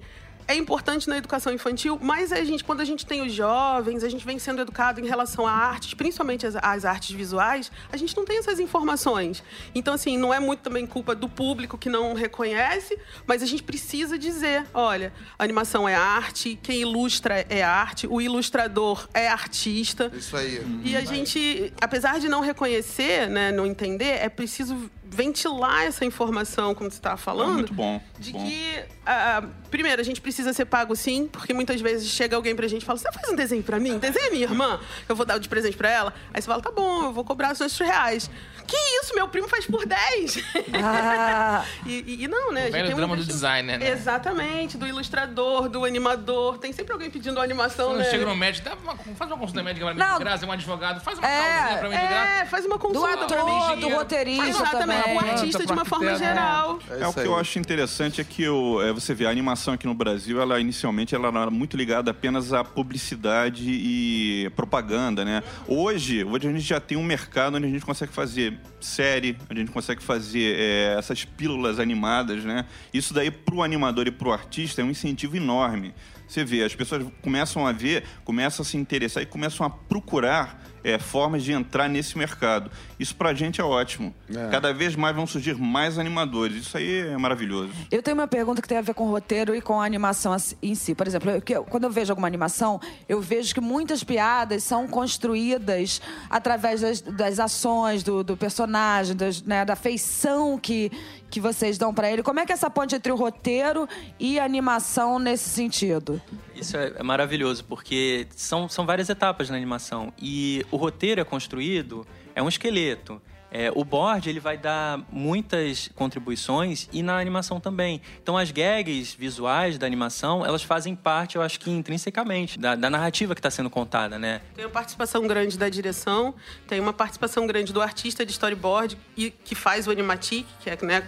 [0.48, 4.08] é importante na educação infantil, mas a gente, quando a gente tem os jovens, a
[4.08, 8.16] gente vem sendo educado em relação a artes, principalmente as, as artes visuais, a gente
[8.16, 9.44] não tem essas informações.
[9.74, 13.62] Então, assim, não é muito também culpa do público que não reconhece, mas a gente
[13.62, 20.10] precisa dizer: olha, a animação é arte, quem ilustra é arte, o ilustrador é artista.
[20.16, 20.62] Isso aí.
[20.82, 26.74] E a gente, apesar de não reconhecer, né, não entender, é preciso ventilar essa informação,
[26.74, 27.50] como você estava falando.
[27.50, 28.44] É muito bom, De bom.
[28.44, 32.68] que, ah, primeiro, a gente precisa ser pago sim, porque muitas vezes chega alguém pra
[32.68, 33.98] gente e fala: Você faz um desenho pra mim?
[33.98, 36.14] Desenha minha irmã, eu vou dar de presente pra ela.
[36.32, 38.30] Aí você fala: Tá bom, eu vou cobrar os nossos reais.
[38.66, 40.44] Que isso, meu primo faz por 10.
[40.82, 42.60] Ah, e, e- e não, né?
[42.60, 43.88] a gente velho tem um drama do designer, né?
[43.90, 46.58] Exatamente, do ilustrador, do animador.
[46.58, 48.10] Tem sempre alguém pedindo animação, Quando né?
[48.10, 50.18] chega no médico, dá uma- faz uma consulta médica pra mim Não.
[50.18, 52.42] de graça, um advogado, faz uma É, pra mim de graça.
[52.42, 53.56] É, faz uma do consulta pra mim.
[53.58, 54.97] ator, do roteirista Exatamente, também.
[55.06, 56.18] O artista de uma forma né?
[56.18, 56.78] geral.
[56.90, 57.26] É, o que aí.
[57.26, 60.60] eu acho interessante é que o, é, você vê a animação aqui no Brasil, ela
[60.60, 65.42] inicialmente ela era muito ligada apenas à publicidade e propaganda, né?
[65.66, 69.60] Hoje, hoje a gente já tem um mercado onde a gente consegue fazer série, onde
[69.60, 72.64] a gente consegue fazer é, essas pílulas animadas, né?
[72.92, 75.94] Isso daí pro animador e pro artista é um incentivo enorme.
[76.28, 80.62] Você vê, as pessoas começam a ver, começam a se interessar e começam a procurar
[80.84, 82.70] é, formas de entrar nesse mercado.
[82.98, 84.14] Isso pra gente é ótimo.
[84.34, 84.48] É.
[84.50, 86.56] Cada vez mais vão surgir mais animadores.
[86.66, 87.70] Isso aí é maravilhoso.
[87.90, 90.34] Eu tenho uma pergunta que tem a ver com o roteiro e com a animação
[90.62, 90.94] em si.
[90.94, 96.00] Por exemplo, eu- quando eu vejo alguma animação, eu vejo que muitas piadas são construídas
[96.30, 100.90] através das, das ações do, do personagem, das- né, da feição que,
[101.30, 102.22] que vocês dão pra ele.
[102.22, 103.88] Como é que é essa ponte entre o roteiro
[104.18, 106.20] e a animação nesse sentido?
[106.54, 110.12] Isso é, é maravilhoso, porque são, são várias etapas na animação.
[110.18, 113.20] E o roteiro é construído, é um esqueleto.
[113.50, 118.00] É, o board ele vai dar muitas contribuições e na animação também.
[118.22, 122.90] Então as gags visuais da animação, elas fazem parte, eu acho que intrinsecamente, da, da
[122.90, 124.40] narrativa que está sendo contada, né?
[124.54, 126.34] Tem uma participação grande da direção,
[126.66, 130.78] tem uma participação grande do artista de storyboard e que faz o animatic, que é,
[130.82, 131.02] né,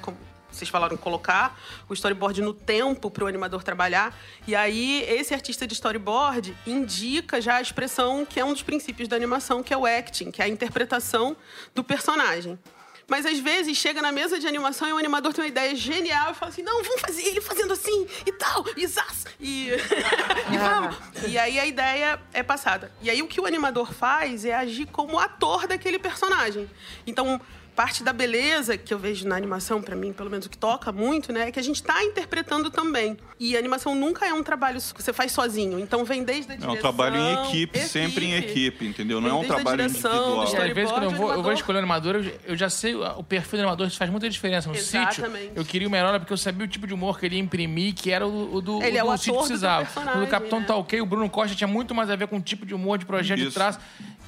[0.51, 1.59] vocês falaram, colocar
[1.89, 4.17] o storyboard no tempo para o animador trabalhar.
[4.47, 9.09] E aí, esse artista de storyboard indica já a expressão que é um dos princípios
[9.09, 11.37] da animação, que é o acting, que é a interpretação
[11.75, 12.59] do personagem.
[13.11, 16.31] Mas às vezes chega na mesa de animação e o animador tem uma ideia genial
[16.31, 19.71] e fala assim: não, vamos fazer ele fazendo assim e tal, e zaz, e,
[20.53, 20.97] e vamos.
[21.27, 22.93] E aí a ideia é passada.
[23.03, 26.71] E aí o que o animador faz é agir como ator daquele personagem.
[27.05, 27.41] Então.
[27.81, 30.93] Parte da beleza que eu vejo na animação, pra mim, pelo menos o que toca
[30.93, 33.17] muito, né, é que a gente tá interpretando também.
[33.39, 35.79] E a animação nunca é um trabalho que você faz sozinho.
[35.79, 36.75] Então vem desde a É direção.
[36.75, 39.19] um trabalho em equipe, sempre em equipe, entendeu?
[39.19, 40.45] Não é um trabalho direção, individual.
[40.45, 42.95] do às vezes, quando eu vou, eu vou escolher um animador, eu, eu já sei
[42.95, 44.69] o perfil do animador, isso faz muita diferença.
[44.69, 45.15] No Exatamente.
[45.47, 47.41] sítio, eu queria o Merola porque eu sabia o tipo de humor que ele ia
[47.41, 49.85] imprimir, que era o, o do, Ele o é do o sítio ator do precisava.
[49.87, 50.67] personagem, No Capitão né?
[50.67, 52.99] Tá Ok, o Bruno Costa tinha muito mais a ver com o tipo de humor,
[52.99, 53.55] de projeto de Isso.
[53.55, 53.79] traço.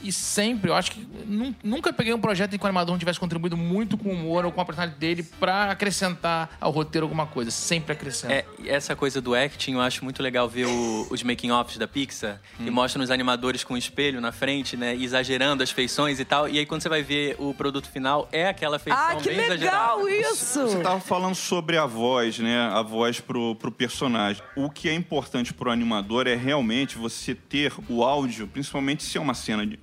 [0.05, 2.99] E sempre, eu acho que nun- nunca peguei um projeto em que o animador não
[2.99, 7.05] tivesse contribuído muito com o humor ou com a personalidade dele pra acrescentar ao roteiro
[7.07, 7.51] alguma coisa.
[7.51, 8.33] Sempre acrescenta.
[8.35, 11.87] É, e essa coisa do acting, eu acho muito legal ver o- os making-offs da
[11.89, 14.95] Pixar, que mostram os animadores com o espelho na frente, né?
[14.95, 16.49] Exagerando as feições e tal.
[16.49, 19.37] E aí, quando você vai ver o produto final, é aquela feição Ah, que bem
[19.49, 20.33] legal exagerada.
[20.33, 20.63] isso!
[20.69, 22.59] Você tava falando sobre a voz, né?
[22.73, 24.43] A voz pro, pro personagem.
[24.57, 29.21] O que é importante pro animador é realmente você ter o áudio, principalmente se é
[29.21, 29.79] uma cena de-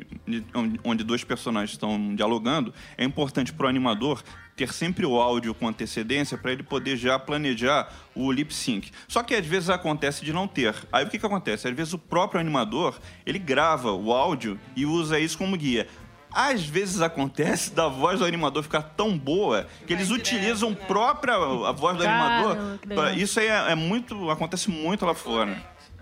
[0.84, 4.22] onde dois personagens estão dialogando, é importante pro animador
[4.56, 8.92] ter sempre o áudio com antecedência para ele poder já planejar o lip sync.
[9.08, 10.76] Só que às vezes acontece de não ter.
[10.92, 11.68] Aí o que, que acontece?
[11.68, 15.88] Às vezes o próprio animador ele grava o áudio e usa isso como guia.
[16.32, 21.72] Às vezes acontece da voz do animador ficar tão boa que eles utilizam própria a
[21.72, 22.80] voz do Caramba, animador.
[22.94, 25.58] pra- Isso aí é, é muito acontece muito lá fora.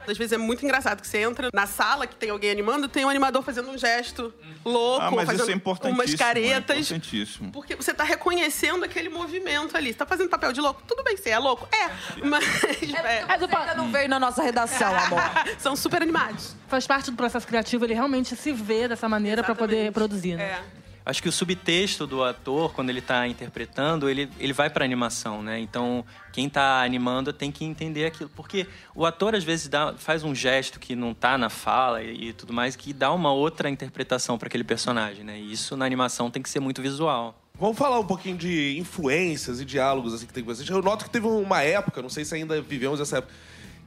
[0.08, 3.06] Às vezes é muito engraçado que você entra na sala que tem alguém animando, tem
[3.06, 6.02] um animador fazendo um gesto louco, Ah, mas fazendo isso é importantíssimo.
[6.02, 6.78] umas caretas.
[6.78, 7.52] É importantíssimo.
[7.52, 9.92] Porque você tá reconhecendo aquele movimento ali.
[9.92, 10.82] Você tá fazendo papel de louco?
[10.88, 11.68] Tudo bem, você é louco?
[11.74, 12.26] É.
[12.26, 12.64] Mas.
[12.64, 13.26] é.
[13.26, 15.22] Mas o ainda não veio na nossa redação, amor.
[15.60, 16.56] São super animados.
[16.68, 20.36] Faz parte do processo criativo ele realmente se vê dessa maneira pra poder produzir.
[20.36, 20.44] Né?
[20.44, 20.87] É.
[21.08, 25.42] Acho que o subtexto do ator, quando ele tá interpretando, ele, ele vai pra animação,
[25.42, 25.58] né?
[25.58, 28.30] Então, quem tá animando tem que entender aquilo.
[28.36, 32.28] Porque o ator, às vezes, dá, faz um gesto que não tá na fala e,
[32.28, 35.40] e tudo mais, que dá uma outra interpretação para aquele personagem, né?
[35.40, 37.42] E isso na animação tem que ser muito visual.
[37.58, 40.68] Vamos falar um pouquinho de influências e diálogos assim que tem com vocês.
[40.68, 43.34] Eu noto que teve uma época, não sei se ainda vivemos essa época,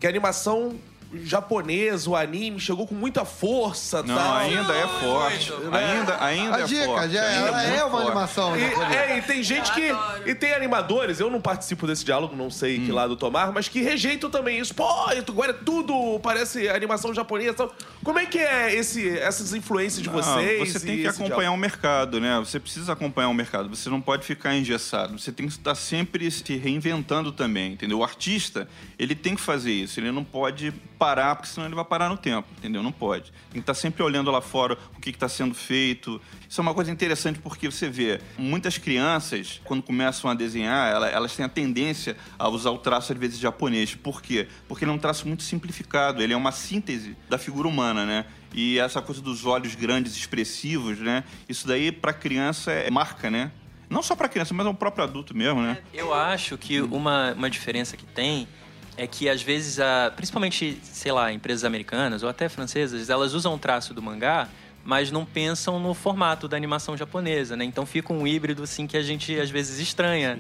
[0.01, 0.81] que a animação
[1.25, 4.37] japonesa, o anime, chegou com muita força Não, tal.
[4.37, 5.53] ainda é forte.
[5.53, 7.13] Ainda, ainda A é dica, forte.
[7.13, 8.07] já, ainda ela é muito uma forte.
[8.07, 8.57] animação.
[8.57, 8.95] E, japonesa.
[8.95, 9.91] é, e tem gente que.
[10.27, 12.87] E tem animadores, eu não participo desse diálogo, não sei Hum.
[12.87, 14.75] que lado tomar, mas que rejeitam também isso.
[14.75, 17.55] Pô, agora é tudo parece animação japonesa.
[17.55, 17.75] tal.
[18.05, 20.73] Como é que é esse, essas influências de Ah, vocês?
[20.73, 22.39] você tem que acompanhar o mercado, né?
[22.39, 23.69] Você precisa acompanhar o mercado.
[23.69, 25.19] Você não pode ficar engessado.
[25.19, 27.99] Você tem que estar sempre se reinventando também, entendeu?
[27.99, 28.69] O artista,
[28.99, 29.99] ele tem que fazer isso.
[30.01, 32.83] Ele não pode parar, porque senão ele vai parar no tempo, entendeu?
[32.83, 33.33] Não pode.
[33.51, 36.21] Tem que estar sempre olhando lá fora o que está sendo feito.
[36.47, 41.09] Isso é uma coisa interessante porque você vê muitas crianças, quando começam a desenhar, ela-
[41.09, 43.95] elas têm a tendência a usar o traço, às vezes, japonês.
[43.95, 44.47] Por quê?
[44.69, 46.23] Porque ele é um traço muito simplificado.
[46.23, 48.27] Ele é uma síntese da figura humana, né?
[48.53, 51.25] E essa coisa dos olhos grandes, expressivos, né?
[51.49, 53.51] Isso daí, para criança, é marca, né?
[53.89, 55.79] Não só para criança, mas é um próprio adulto mesmo, né?
[55.95, 58.47] Eu acho que uma, uma diferença que tem
[58.97, 63.55] é que às vezes, a, principalmente, sei lá, empresas americanas ou até francesas, elas usam
[63.55, 64.49] o traço do mangá,
[64.85, 67.65] mas não pensam no formato da animação japonesa, né?
[67.65, 70.39] Então fica um híbrido assim que a gente às vezes estranha.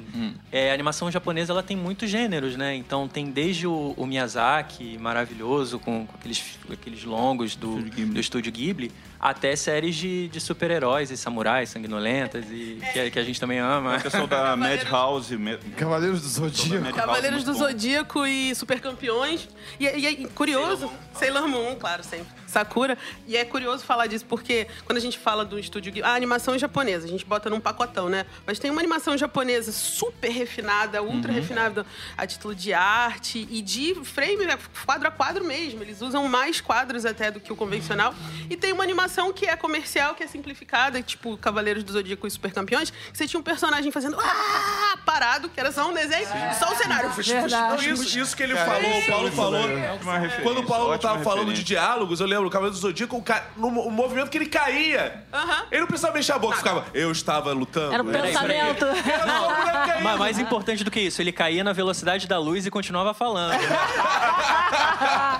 [0.50, 2.74] É, a animação japonesa ela tem muitos gêneros, né?
[2.74, 8.50] Então tem desde o, o Miyazaki, maravilhoso, com, com aqueles, aqueles longos do, do estúdio
[8.50, 13.58] Ghibli, até séries de, de super-heróis e samurais sanguinolentas e que, que a gente também
[13.58, 13.96] ama.
[13.98, 15.36] O pessoal da Madhouse.
[15.76, 16.92] Cavaleiros do Zodíaco.
[16.94, 17.52] Cavaleiros do.
[17.52, 19.48] Zodíaco e Super Campeões.
[19.78, 20.90] E, e é curioso.
[21.12, 22.28] Sailor Moon, claro, sempre.
[22.46, 22.96] Sakura.
[23.28, 25.92] E é curioso falar disso, porque quando a gente fala do estúdio.
[25.92, 28.24] Ghibli- A animação é japonesa, a gente bota num pacotão, né?
[28.46, 31.84] Mas tem uma animação japonesa super refinada, ultra refinada,
[32.16, 35.82] a título de arte e de frame, né, quadro a quadro mesmo.
[35.82, 38.14] Eles usam mais quadros até do que o convencional.
[38.48, 42.30] E tem uma animação que é comercial, que é simplificada, tipo Cavaleiros do Zodíaco e
[42.30, 46.26] Super Campeões, que você tinha um personagem fazendo ah, parado, que era só um desenho,
[46.50, 47.10] e só o cenário.
[47.10, 47.88] Fux, Verdade.
[47.88, 49.66] Não, isso, isso que ele falou, o Paulo falou.
[49.66, 53.22] Referência, Quando o Paulo tava falando de diálogos, eu lembro, o Cavaleiro do Zodíaco, o,
[53.22, 53.44] ca...
[53.56, 55.24] no o movimento que ele caía.
[55.32, 55.66] Aham.
[55.70, 57.94] Ele não precisava mexer a boca, ficava, eu estava lutando.
[57.94, 58.84] Era um pensamento.
[58.84, 60.04] Era só o boneco caindo.
[60.04, 63.58] Mas mais importante do que isso, ele caía na velocidade da luz e continuava falando.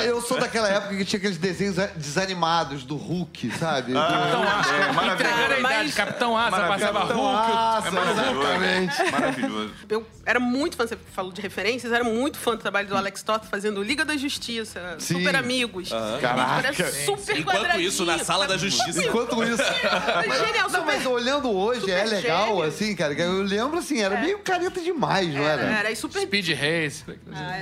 [0.00, 3.92] Cara, eu sou daquela época que tinha aqueles desenhos desanimados do Hulk, sabe?
[3.92, 4.74] Capitão Asa.
[4.74, 5.12] é, maravilhoso.
[5.34, 5.92] Entregando a idade.
[5.92, 6.80] Capitão Asa, Maravilhoso.
[6.92, 7.52] passava Capitão Hulk.
[7.52, 8.40] Asa, É maravilhoso.
[8.40, 9.10] exatamente.
[9.12, 9.70] Maravilhoso.
[9.88, 13.22] Eu era muito fã, você falou de referências, era muito fã do trabalho do Alex
[13.22, 15.18] Toth fazendo Liga da Justiça, Sim.
[15.18, 15.90] Super Amigos.
[16.20, 16.68] Caraca.
[16.68, 19.02] Era super Enquanto isso, na sala da justiça.
[19.02, 19.62] Enquanto isso.
[20.28, 22.62] Mas genial, Não, mas olhando hoje é super legal, gênio.
[22.62, 23.14] assim, cara.
[23.14, 25.62] que Eu lembro assim, era meio careta demais, não era?
[25.62, 26.22] Era, era, e super...
[26.22, 27.04] Speed Race.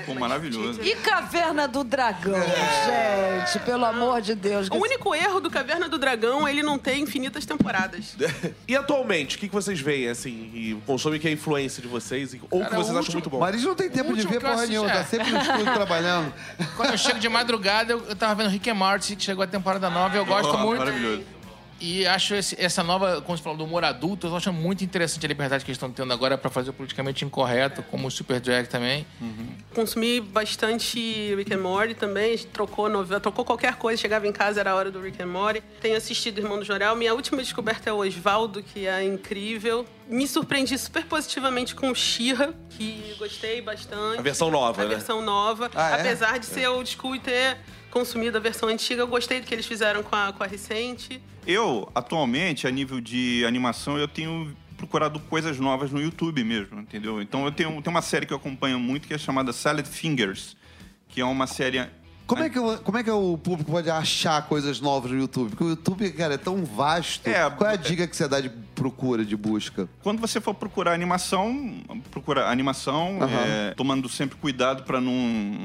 [0.06, 0.80] Pô, maravilhoso.
[0.82, 4.68] E Caverna do Dragão, gente, pelo amor de Deus.
[4.70, 8.16] O único erro do Caverna do Dragão é ele não ter infinitas temporadas.
[8.66, 11.88] E atualmente, o que, que vocês veem, assim, e consomem que é a influência de
[11.88, 13.38] vocês, ou que vocês acham último- muito bom?
[13.38, 15.04] Marisa não tem tempo de último ver que eu porra assisti, nenhuma, tá é.
[15.04, 16.32] sempre no estúdio trabalhando.
[16.76, 19.46] Quando eu chego de madrugada, eu, eu tava vendo Rick and Morty, que chegou a
[19.46, 20.78] temporada nova, eu gosto muito.
[20.80, 21.37] Maravilhoso.
[21.80, 25.24] E acho esse- essa nova, como você falou, do humor adulto, eu acho muito interessante
[25.24, 28.40] a liberdade que eles estão tendo agora pra fazer o politicamente incorreto, como o Super
[28.40, 29.06] Drag também.
[29.74, 34.72] Consumi bastante Rick and Morty também, trocou novela, trocou qualquer coisa, chegava em casa, era
[34.72, 35.62] a hora do Rick and Morty.
[35.80, 39.86] Tenho assistido Irmão do Jorel, minha última descoberta é o Osvaldo, que é incrível.
[40.08, 44.18] Me surpreendi super positivamente com o Shira, que gostei bastante.
[44.18, 44.90] A versão nova, A né?
[44.94, 45.70] versão nova.
[45.74, 46.00] Ah, é?
[46.00, 47.58] Apesar de ser old school e ter
[47.90, 51.20] consumido a versão antiga, eu gostei do que eles fizeram com a, com a recente.
[51.46, 57.20] Eu, atualmente, a nível de animação, eu tenho procurado coisas novas no YouTube mesmo, entendeu?
[57.20, 60.56] Então eu tenho, tem uma série que eu acompanho muito que é chamada Salad Fingers,
[61.08, 61.84] que é uma série
[62.28, 65.48] Como é, que, o- como é que o público pode achar coisas novas no YouTube?
[65.48, 67.26] Porque o YouTube, cara, é tão vasto.
[67.26, 69.88] É, Qual é a dica que você dá de procura, de busca?
[70.02, 73.30] Quando você for procurar animação, procura animação, Aham.
[73.46, 75.12] é, tomando sempre cuidado para não,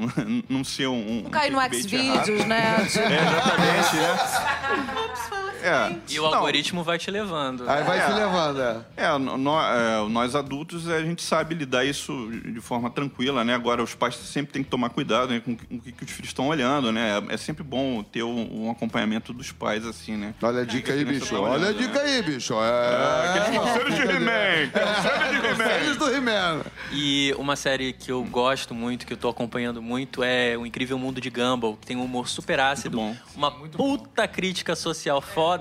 [0.50, 1.26] não ser um.
[1.26, 1.60] um Cair no.
[1.62, 2.78] Xvideos, né?
[2.96, 5.44] É, exatamente, né?
[5.64, 5.96] É.
[6.10, 7.68] E o Não, algoritmo vai te levando.
[7.70, 8.06] Aí vai É.
[8.08, 8.78] se levando, é.
[8.98, 13.54] É, nó- nó- é, nós adultos, a gente sabe lidar isso de forma tranquila, né?
[13.56, 16.04] Agora, os pais sempre têm que tomar cuidado né, com o que, com o que
[16.04, 17.22] os filhos estão olhando, né?
[17.30, 20.34] É sempre bom ter um, um acompanhamento dos pais, assim, né?
[20.42, 21.34] Olha a dica aí, bicho.
[21.36, 22.10] tá Olha a dica né?
[22.12, 22.54] aí, bicho.
[22.58, 23.40] Ah, É.
[23.40, 24.70] Aqueles conselhos de He-Man!
[24.72, 25.80] Conselhos de He-Man!
[25.80, 26.62] Filhos do He-Man.
[26.92, 30.98] E uma série que eu gosto muito, que eu tô acompanhando muito, é O Incrível
[30.98, 33.16] Mundo de Gumball, que tem um humor super ácido, bom.
[33.36, 35.53] uma puta crítica social foda,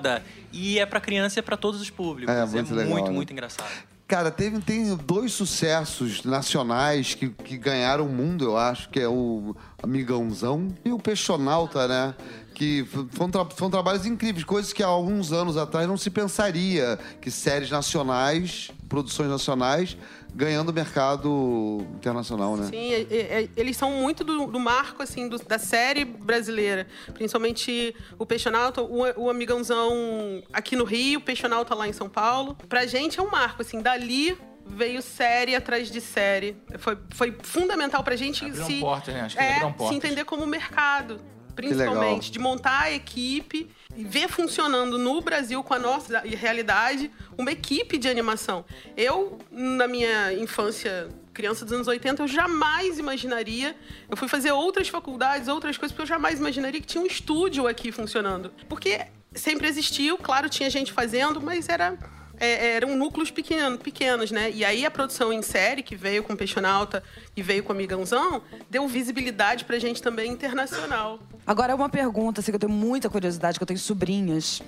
[0.53, 2.35] e é pra criança e é pra todos os públicos.
[2.35, 3.13] É, muito legal, muito, né?
[3.13, 3.69] muito engraçado.
[4.09, 9.09] Cara, teve, tem dois sucessos nacionais que, que ganharam o mundo, eu acho, que é
[9.09, 12.15] o Amigãozão e o Peixonauta, né?
[12.55, 16.99] Que foram, tra- foram trabalhos incríveis, coisas que há alguns anos atrás não se pensaria
[17.23, 19.97] que séries nacionais, produções nacionais,
[20.35, 22.67] ganhando mercado internacional, né?
[22.71, 26.87] Sim, é- é- eles são muito do, do marco, assim, do- da série brasileira.
[27.13, 32.57] Principalmente o Peixonauta, o, o Amigãozão aqui no Rio, o Peixonauta lá em São Paulo.
[32.69, 36.57] Pra gente é um marco, assim, dali veio série atrás de série.
[36.79, 39.21] Foi, foi fundamental pra gente Abriram se, portas, né?
[39.23, 41.21] Acho que é, se entender como mercado.
[41.55, 47.53] Principalmente, de montar a equipe e ver funcionando no Brasil com a nossa realidade uma
[47.53, 48.65] equipe de animação.
[48.97, 53.77] Eu, na minha infância, criança dos anos 80, eu jamais imaginaria.
[54.09, 57.67] Eu fui fazer outras faculdades, outras coisas, porque eu jamais imaginaria que tinha um estúdio
[57.67, 58.53] aqui funcionando.
[58.69, 61.99] Porque sempre existiu, claro, tinha gente fazendo, mas era.
[62.45, 64.51] É, eram núcleos pequenos, pequenos, né?
[64.51, 67.01] E aí a produção em série, que veio com Peixonauta
[67.37, 71.21] e veio com Amigãozão, deu visibilidade pra gente também internacional.
[71.47, 74.61] Agora, uma pergunta, assim, que eu tenho muita curiosidade, que eu tenho sobrinhas.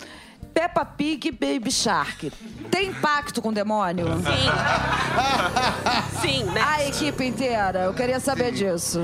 [0.52, 2.30] Peppa Pig e Baby Shark.
[2.70, 4.06] Tem pacto com o demônio?
[6.22, 6.60] Sim, né?
[6.62, 7.80] A equipe inteira.
[7.80, 9.00] Eu queria saber disso.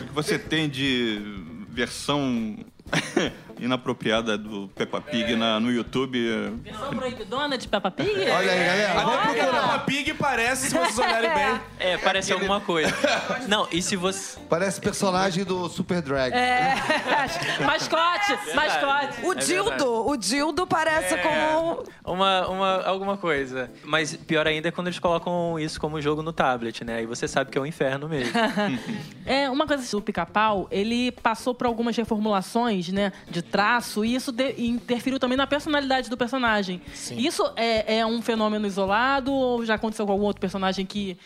[0.00, 1.20] O que você tem de
[1.68, 2.56] versão
[3.58, 6.18] inapropriada do Peppa Pig na- no YouTube.
[6.62, 8.10] Versão proibidona de Peppa Pig?
[8.10, 8.92] Olha aí, galera.
[8.92, 9.68] Até Vamos porque a procurar.
[9.72, 11.60] Peppa Pig parece, se vocês olharem bem.
[11.80, 12.92] É, parece alguma coisa.
[13.48, 14.38] Não, e se você.
[14.48, 16.34] Parece personagem do Super Drag.
[16.34, 16.74] É.
[17.64, 19.24] mascote, mascote.
[19.24, 21.84] O É Dildo, o Dildo parece como.
[22.04, 23.70] Uma, uma, alguma coisa.
[23.84, 26.96] Mas pior ainda é quando eles colocam isso como jogo no tablet, né?
[26.96, 28.32] Aí você sabe que é um inferno mesmo.
[29.24, 34.30] É, uma coisa do pica-pau, ele passou por algumas reformulações, né, de traço, e isso
[34.32, 36.80] de- interferiu também na personalidade do personagem.
[37.18, 41.16] Isso é, é um fenômeno isolado ou já aconteceu com algum outro personagem que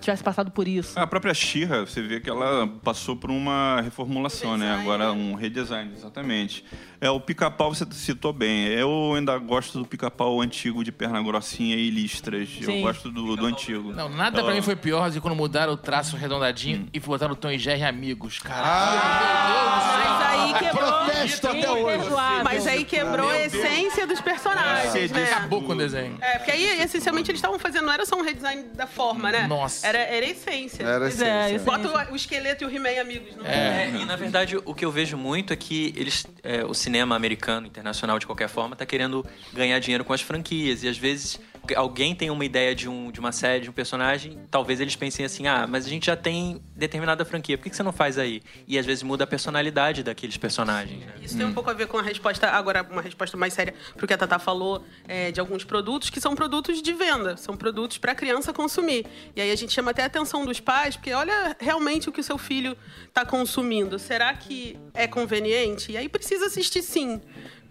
[0.00, 0.98] tivesse passado por isso?
[0.98, 4.74] A própria Shira, você vê que ela passou por uma reformulação, né?
[4.74, 6.64] Agora um redesign, exatamente.
[7.00, 8.66] É, o pica-pau você citou bem.
[8.66, 12.48] Eu ainda gosto do pica-pau antigo de perna grossinha e listras.
[12.48, 12.76] Sim.
[12.76, 13.92] Eu gosto do, do antigo.
[13.92, 17.34] Não, nada pra mim foi pior do que quando mudaram o traço arredondadinho e botaram
[17.34, 18.38] o Tom e Jerry amigos.
[18.38, 19.00] Caralho,
[19.84, 20.84] Mas aí quebrou.
[20.84, 22.10] Protesto até hoje.
[22.42, 25.24] Mas aí quebrou a essência dos personagens, né?
[25.24, 26.16] acabou com o desenho.
[26.20, 29.46] É, porque aí, essencialmente, eles estavam fazendo, não era só um redesign da forma, né?
[29.46, 29.73] Nossa.
[29.82, 30.82] Era, era a essência.
[30.82, 31.56] Era Pois é, sabe?
[31.56, 34.74] isso Bota o, o esqueleto e o He-Man amigos, não É, e na verdade o
[34.74, 38.76] que eu vejo muito é que eles, é, o cinema americano, internacional de qualquer forma,
[38.76, 40.82] tá querendo ganhar dinheiro com as franquias.
[40.82, 41.40] E às vezes
[41.76, 45.24] alguém tem uma ideia de, um, de uma série, de um personagem, talvez eles pensem
[45.24, 48.18] assim: ah, mas a gente já tem determinada franquia, por que, que você não faz
[48.18, 48.42] aí?
[48.66, 51.04] E às vezes muda a personalidade daqueles personagens.
[51.04, 51.12] Né?
[51.22, 54.06] Isso tem um pouco a ver com a resposta, agora uma resposta mais séria pro
[54.06, 57.98] que a Tata falou, é, de alguns produtos que são produtos de venda, são produtos
[57.98, 59.06] para criança consumir.
[59.34, 62.20] E aí a gente chama até a atenção dos pais, porque olha realmente o que
[62.20, 63.98] o seu filho está consumindo.
[63.98, 65.92] Será que é conveniente?
[65.92, 67.20] E aí precisa assistir sim.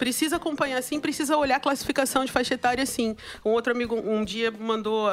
[0.03, 3.15] Precisa acompanhar sim, precisa olhar a classificação de faixa etária sim.
[3.45, 5.07] Um outro amigo um dia mandou: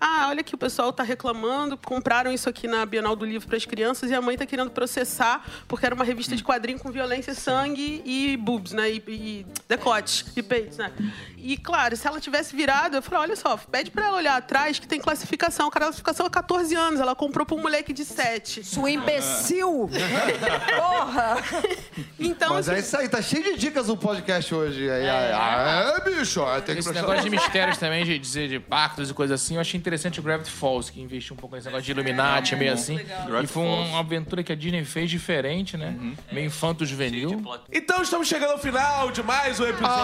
[0.00, 3.56] Ah, olha que o pessoal está reclamando, compraram isso aqui na Bienal do Livro para
[3.56, 6.92] as crianças e a mãe está querendo processar porque era uma revista de quadrinho com
[6.92, 8.88] violência, sangue e boobs, né?
[8.88, 10.92] E, e decotes e peitos, né?
[11.36, 14.78] E claro, se ela tivesse virado, eu falei: olha só, pede para ela olhar atrás
[14.78, 15.66] que tem classificação.
[15.66, 18.62] A classificação é 14 anos, ela comprou para um moleque de 7.
[18.62, 19.90] Sua imbecil!
[20.78, 21.36] Porra!
[22.18, 24.90] Então, Mas assim, é isso aí, tá cheio de dicas no podcast hoje.
[24.90, 29.10] Aí, aí, é, bicho, tem que Esse negócio de mistérios também, de dizer de pactos
[29.10, 31.84] e coisas assim, eu achei interessante o Gravity Falls, que investiu um pouco nesse negócio
[31.84, 32.96] de Illuminati, meio assim.
[32.96, 33.88] E foi Falls.
[33.88, 35.94] uma aventura que a Disney fez diferente, né?
[36.30, 37.42] Meio infanto-juvenil.
[37.72, 39.94] Então estamos chegando ao final de mais um episódio.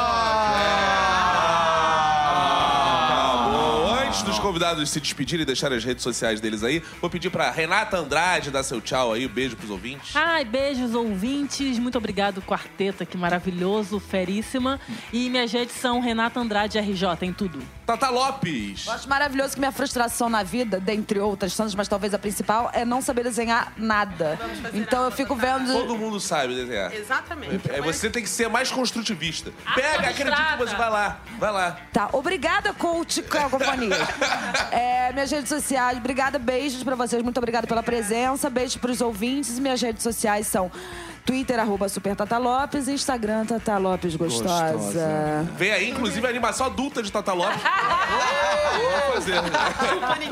[2.32, 2.91] Acabou.
[4.12, 7.50] Antes dos convidados se despedirem e deixarem as redes sociais deles aí, vou pedir pra
[7.50, 10.14] Renata Andrade dar seu tchau aí, um beijo pros ouvintes.
[10.14, 11.78] Ai, beijos, ouvintes.
[11.78, 14.78] Muito obrigado, quarteta, que maravilhoso, feríssima.
[15.14, 17.58] E minhas redes são Renata Andrade RJ, em tudo.
[17.86, 18.86] Tata Lopes.
[18.86, 22.70] Eu acho maravilhoso que minha frustração na vida, dentre outras tantas, mas talvez a principal,
[22.72, 24.38] é não saber desenhar nada.
[24.72, 25.72] Então eu fico vendo.
[25.72, 26.92] Todo mundo sabe desenhar.
[26.94, 27.70] exatamente.
[27.70, 29.52] É, você tem que ser mais construtivista.
[29.74, 30.76] Pega, acredita em você.
[30.76, 31.76] Vai lá, vai lá.
[31.92, 33.92] Tá, obrigada, coach com a companhia.
[34.70, 39.58] É, minhas redes sociais, obrigada, beijos pra vocês, muito obrigada pela presença, beijos pros ouvintes.
[39.58, 40.70] Minhas redes sociais são
[41.24, 44.72] Twitter, arroba Super Tata Lopes, Instagram, Tata Lopes Gostosa.
[44.72, 45.48] Gostosa.
[45.56, 47.62] Vem aí, inclusive, a animação adulta de Tata Lopes.
[48.82, 49.40] Vou fazer.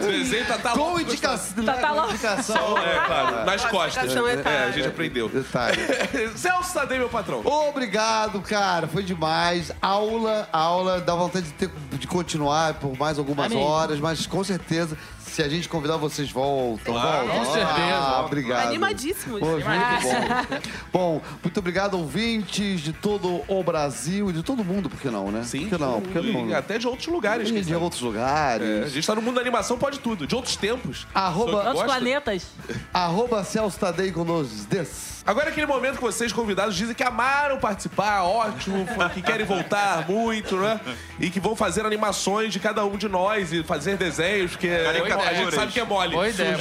[0.00, 1.02] Desenho Tata Com Lopes.
[1.02, 1.64] indicação.
[1.64, 2.08] Tá lá.
[2.08, 2.78] indicação.
[2.78, 4.16] É, claro, nas costas.
[4.16, 4.64] É, etária.
[4.66, 5.28] a gente aprendeu.
[5.28, 5.78] Detalhe.
[6.36, 7.42] Celso Tadei, meu patrão.
[7.44, 8.88] Obrigado, cara.
[8.88, 9.70] Foi demais.
[9.80, 11.00] Aula, aula.
[11.00, 11.70] Dá vontade de, ter,
[12.00, 13.62] de continuar por mais algumas Amém.
[13.62, 16.94] horas, mas com certeza, se a gente convidar, vocês voltam.
[16.94, 17.44] Claro, voltam.
[17.44, 17.94] com certeza.
[17.94, 18.66] Ah, obrigado.
[18.68, 19.38] Animadíssimos.
[19.38, 19.62] Pô, muito
[20.02, 20.58] bom.
[20.92, 25.30] bom, muito obrigado, ouvintes de todo o Brasil e de todo mundo, por que não,
[25.30, 25.42] né?
[25.44, 26.00] Sim, Por que não?
[26.00, 26.56] Por que e não?
[26.56, 27.48] até de outros lugares.
[27.48, 27.76] E de sabe.
[27.76, 28.92] outros É, a lugares.
[28.92, 30.26] gente tá no mundo da animação, pode tudo.
[30.26, 31.06] De outros tempos.
[31.14, 32.46] Arroba- Outros planetas.
[32.92, 35.19] Arroba Celso Tadei com dois Ds.
[35.30, 40.04] Agora é aquele momento que vocês, convidados, dizem que amaram participar, ótimo, que querem voltar
[40.08, 40.80] muito, né?
[41.20, 45.32] E que vão fazer animações de cada um de nós e fazer desenhos, porque a
[45.34, 46.14] gente sabe que é mole.
[46.14, 46.56] Boa ideia,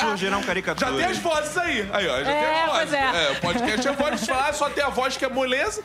[0.00, 0.96] Surgirão Já caricaturas.
[0.96, 1.88] tem as vozes aí.
[1.92, 2.88] Aí, ó, já É, tem as vozes.
[2.90, 3.30] pois é.
[3.30, 5.80] o podcast é voz de falar, só tem a voz que é moleza.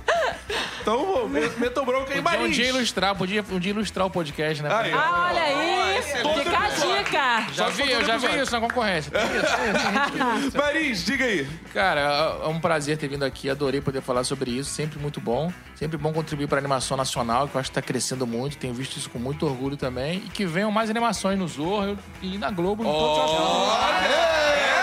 [0.81, 4.63] Então, me- metam bronca aí, Podia um dia ilustrar, podia um dia ilustrar o podcast,
[4.63, 4.69] né?
[4.73, 4.91] Aí.
[4.91, 6.01] Ah, olha aí!
[6.01, 7.53] Fica a dica!
[7.53, 9.11] Já vi, eu já vi isso na concorrência.
[10.57, 11.42] Marins, diga aí.
[11.73, 15.51] Cara, é um prazer ter vindo aqui, adorei poder falar sobre isso, sempre muito bom.
[15.75, 18.73] Sempre bom contribuir para a animação nacional, que eu acho que está crescendo muito, tenho
[18.73, 20.17] visto isso com muito orgulho também.
[20.25, 24.82] E que venham mais animações no Zorro e na Globo, em todos os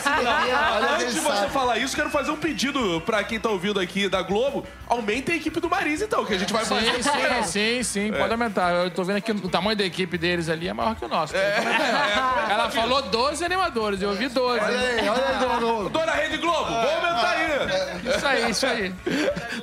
[0.76, 4.08] Olha, Antes de você falar isso, quero fazer um pedido pra quem tá ouvindo aqui
[4.08, 4.66] da Globo.
[4.86, 7.02] Aumentem a equipe do Marisa, então, que a gente vai fazer.
[7.02, 8.72] Sim, sim, sim, sim, pode aumentar.
[8.72, 11.34] Eu tô vendo aqui o tamanho da equipe deles ali é maior que o nosso.
[11.36, 14.60] Ela falou 12 animadores, eu ouvi 12.
[14.60, 15.88] Olha aí, olha aí, dona Globo.
[15.90, 18.16] Dona Rede Globo, vamos aumentar aí.
[18.16, 18.94] Isso aí, isso aí.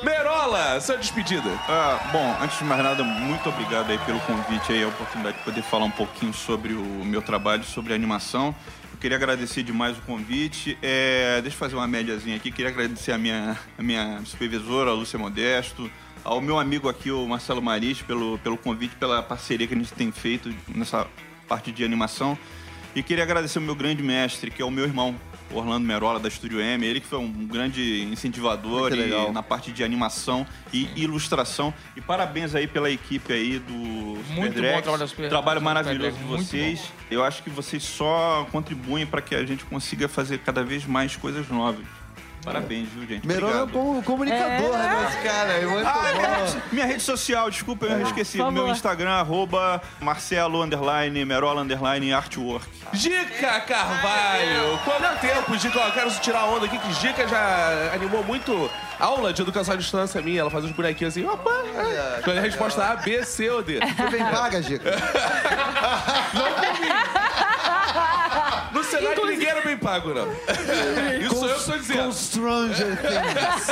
[0.04, 1.50] Merola, sua despedida.
[1.68, 5.44] Ah, bom, antes de mais nada, muito obrigado aí pelo convite aí, a oportunidade de
[5.44, 8.54] poder falar um pouquinho sobre o meu trabalho, sobre animação.
[9.04, 10.78] Queria agradecer demais o convite.
[10.82, 12.50] É, deixa eu fazer uma médiazinha aqui.
[12.50, 15.92] Queria agradecer a minha, a minha supervisora, a Lúcia Modesto,
[16.24, 19.92] ao meu amigo aqui, o Marcelo Maris, pelo, pelo convite, pela parceria que a gente
[19.92, 21.06] tem feito nessa
[21.50, 22.38] parte de animação.
[22.96, 25.14] E queria agradecer o meu grande mestre, que é o meu irmão,
[25.52, 26.86] Orlando Merola, da Estúdio M.
[26.86, 29.32] Ele que foi um grande incentivador e- legal.
[29.32, 31.74] na parte de animação e ilustração.
[31.96, 35.66] E parabéns aí pela equipe aí do Muito Super bom trabalho da Super- Trabalho Super
[35.74, 36.82] maravilhoso Drex, de vocês.
[37.12, 41.16] Eu acho que vocês só contribuem para que a gente consiga fazer cada vez mais
[41.16, 41.86] coisas novas.
[42.44, 43.26] Parabéns, viu, gente?
[43.26, 43.84] Merola é Obrigado.
[43.86, 45.54] bom comunicador, né, esse cara?
[45.54, 46.46] É muito Ah, minha bom.
[46.46, 48.38] rede, minha rede social, desculpa, eu esqueci.
[48.38, 48.76] por Meu favor.
[48.76, 52.68] Instagram, arroba Marcelo, underline, Merola, underline, artwork.
[52.92, 54.78] Gica Carvalho.
[54.84, 55.80] Quanto tempo, Gica?
[55.80, 58.70] Ó, eu quero tirar onda aqui, que Gica já animou muito
[59.00, 60.42] aula de educação à distância minha.
[60.42, 62.22] Ela faz uns bonequinhos assim, opa, é.
[62.24, 63.80] Quando a resposta A, B, C ou D.
[63.80, 64.92] Você bem paga, Gica?
[66.34, 66.93] No
[69.84, 70.32] pago, não.
[71.22, 72.14] Isso sou eu Com dizendo.
[72.14, 73.68] Stranger Things.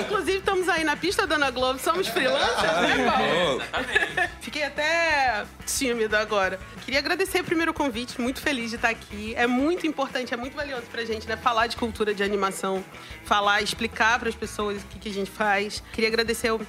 [0.00, 3.62] Inclusive, estamos aí na pista da Ana Globo, somos freelancers, né, Paulo?
[4.40, 6.60] Fiquei até tímida agora.
[6.84, 9.34] Queria agradecer primeiro o convite, muito feliz de estar aqui.
[9.36, 11.36] É muito importante, é muito valioso pra gente, né?
[11.36, 12.84] Falar de cultura de animação,
[13.24, 15.82] falar, explicar para as pessoas o que, que a gente faz.
[15.92, 16.60] Queria agradecer o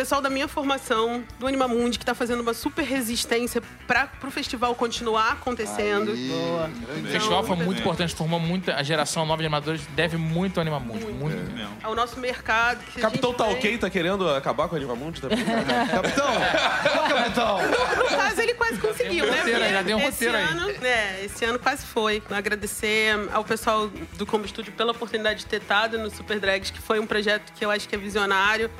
[0.00, 4.74] pessoal da minha formação, do Animamundi, que está fazendo uma super resistência para o festival
[4.74, 6.12] continuar acontecendo.
[6.12, 8.76] O festival foi muito importante, formou muita.
[8.76, 11.04] A geração nova de animadores deve muito ao Animamundi.
[11.04, 11.36] Muito.
[11.52, 11.76] Mesmo.
[11.82, 12.80] Ao nosso mercado.
[12.98, 15.36] Capitão Tá vem- Ok tá querendo acabar com a Animamundi também?
[15.92, 16.30] Capitão!
[16.34, 17.58] Ô, capitão!
[17.98, 19.36] No caso, ele quase conseguiu, um né?
[19.36, 20.44] roteiro aí, já deu um esse roteiro aí.
[20.44, 22.22] ano, É, esse ano quase foi.
[22.30, 26.80] Agradecer ao pessoal do Combo Studio pela oportunidade de ter estado no Super Drags, que
[26.80, 28.70] foi um projeto que eu acho que é visionário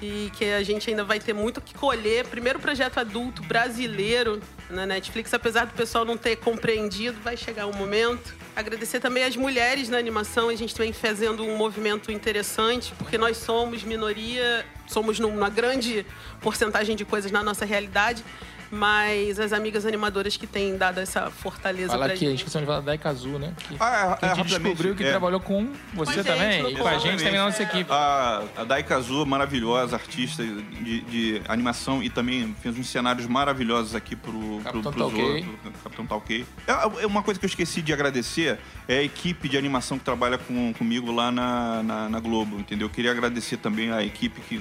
[0.00, 2.26] e que a gente ainda vai ter muito o que colher.
[2.26, 4.40] Primeiro projeto adulto brasileiro
[4.70, 8.34] na Netflix, apesar do pessoal não ter compreendido, vai chegar um momento.
[8.56, 13.36] Agradecer também às mulheres na animação, a gente vem fazendo um movimento interessante, porque nós
[13.36, 16.06] somos minoria, somos numa grande
[16.40, 18.24] porcentagem de coisas na nossa realidade,
[18.70, 22.38] mas as amigas animadoras que têm dado essa fortaleza Fala pra aqui, a gente.
[22.38, 23.52] gente esqueceu de falar da Daikazu, né?
[23.56, 25.10] Que, Ah, é, que a é, gente descobriu que é.
[25.10, 27.90] trabalhou com você gente também no e com a gente também na nossa equipe.
[27.90, 34.14] A, a Daikazu, maravilhosa artista de, de animação e também fez uns cenários maravilhosos aqui
[34.14, 35.42] pro, Capitão pro Talkei.
[35.42, 36.46] Pro Capitão Talkei.
[36.66, 40.04] É, é uma coisa que eu esqueci de agradecer é a equipe de animação que
[40.04, 42.86] trabalha com, comigo lá na, na, na Globo, entendeu?
[42.86, 44.60] Eu queria agradecer também a equipe que...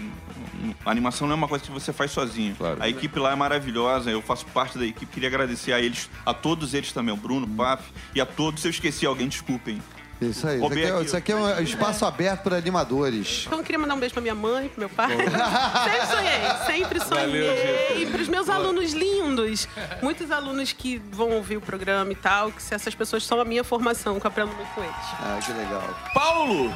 [0.86, 2.56] A animação não é uma coisa que você faz sozinho.
[2.56, 2.78] Claro.
[2.82, 5.12] A equipe lá é maravilhosa, eu faço parte da equipe.
[5.12, 7.84] Queria agradecer a eles, a todos eles também, o Bruno, o Paf,
[8.14, 8.62] e a todos.
[8.62, 9.82] Se eu esqueci alguém, desculpem.
[10.22, 10.58] Isso aí.
[10.58, 13.46] Isso aqui, é, aqui, isso aqui é um espaço aberto para animadores.
[13.48, 15.16] Então eu queria mandar um beijo pra minha mãe, pro meu pai.
[15.16, 18.04] sempre sonhei, sempre sonhei.
[18.04, 19.68] E pros meus alunos lindos.
[20.02, 23.46] Muitos alunos que vão ouvir o programa e tal, que se essas pessoas são a
[23.46, 24.96] minha formação, que eu aprendo muito com eles.
[25.22, 25.98] Ah, que legal.
[26.14, 26.70] Paulo!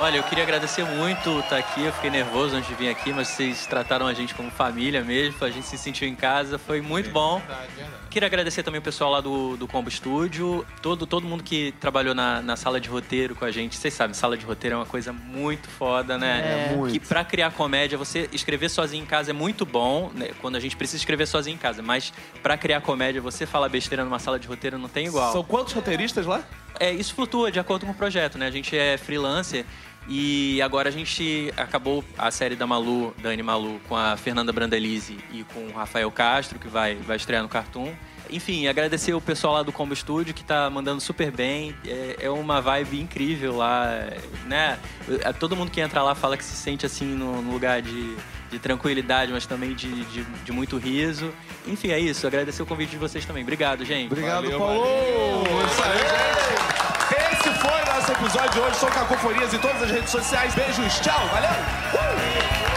[0.00, 1.84] Olha, eu queria agradecer muito estar aqui.
[1.84, 5.44] Eu fiquei nervoso antes de vir aqui, mas vocês trataram a gente como família mesmo.
[5.44, 7.42] A gente se sentiu em casa, foi muito bom.
[8.08, 12.14] Queria agradecer também o pessoal lá do, do Combo Studio, todo, todo mundo que trabalhou
[12.14, 13.76] na, na sala de roteiro com a gente.
[13.76, 16.68] Vocês sabem, sala de roteiro é uma coisa muito foda, né?
[16.70, 16.92] É, muito.
[16.92, 20.30] Que pra criar comédia, você escrever sozinho em casa é muito bom, né?
[20.40, 21.82] Quando a gente precisa escrever sozinho em casa.
[21.82, 25.32] Mas pra criar comédia, você falar besteira numa sala de roteiro não tem igual.
[25.32, 26.44] São quantos roteiristas lá?
[26.78, 28.46] É, isso flutua de acordo com o projeto, né?
[28.46, 29.64] A gente é freelancer
[30.08, 35.18] e agora a gente acabou a série da Malu, Dani Malu, com a Fernanda Brandelise
[35.30, 37.92] e com o Rafael Castro, que vai, vai estrear no Cartoon.
[38.30, 41.74] Enfim, agradecer o pessoal lá do Combo Studio, que tá mandando super bem.
[41.86, 44.06] É, é uma vibe incrível lá,
[44.46, 44.78] né?
[45.22, 48.16] É, Todo mundo que entra lá fala que se sente assim no, no lugar de,
[48.50, 51.32] de tranquilidade, mas também de, de, de muito riso.
[51.66, 52.26] Enfim, é isso.
[52.26, 53.42] Agradecer o convite de vocês também.
[53.42, 54.12] Obrigado, gente.
[54.12, 55.44] Obrigado, Valeu, Paulo.
[55.66, 56.77] Isso aí, gente.
[58.10, 58.76] Episódio de hoje.
[58.76, 60.54] Sou Cacofonias em todas as redes sociais.
[60.54, 61.50] Beijos, tchau, valeu!
[61.94, 62.67] Uh!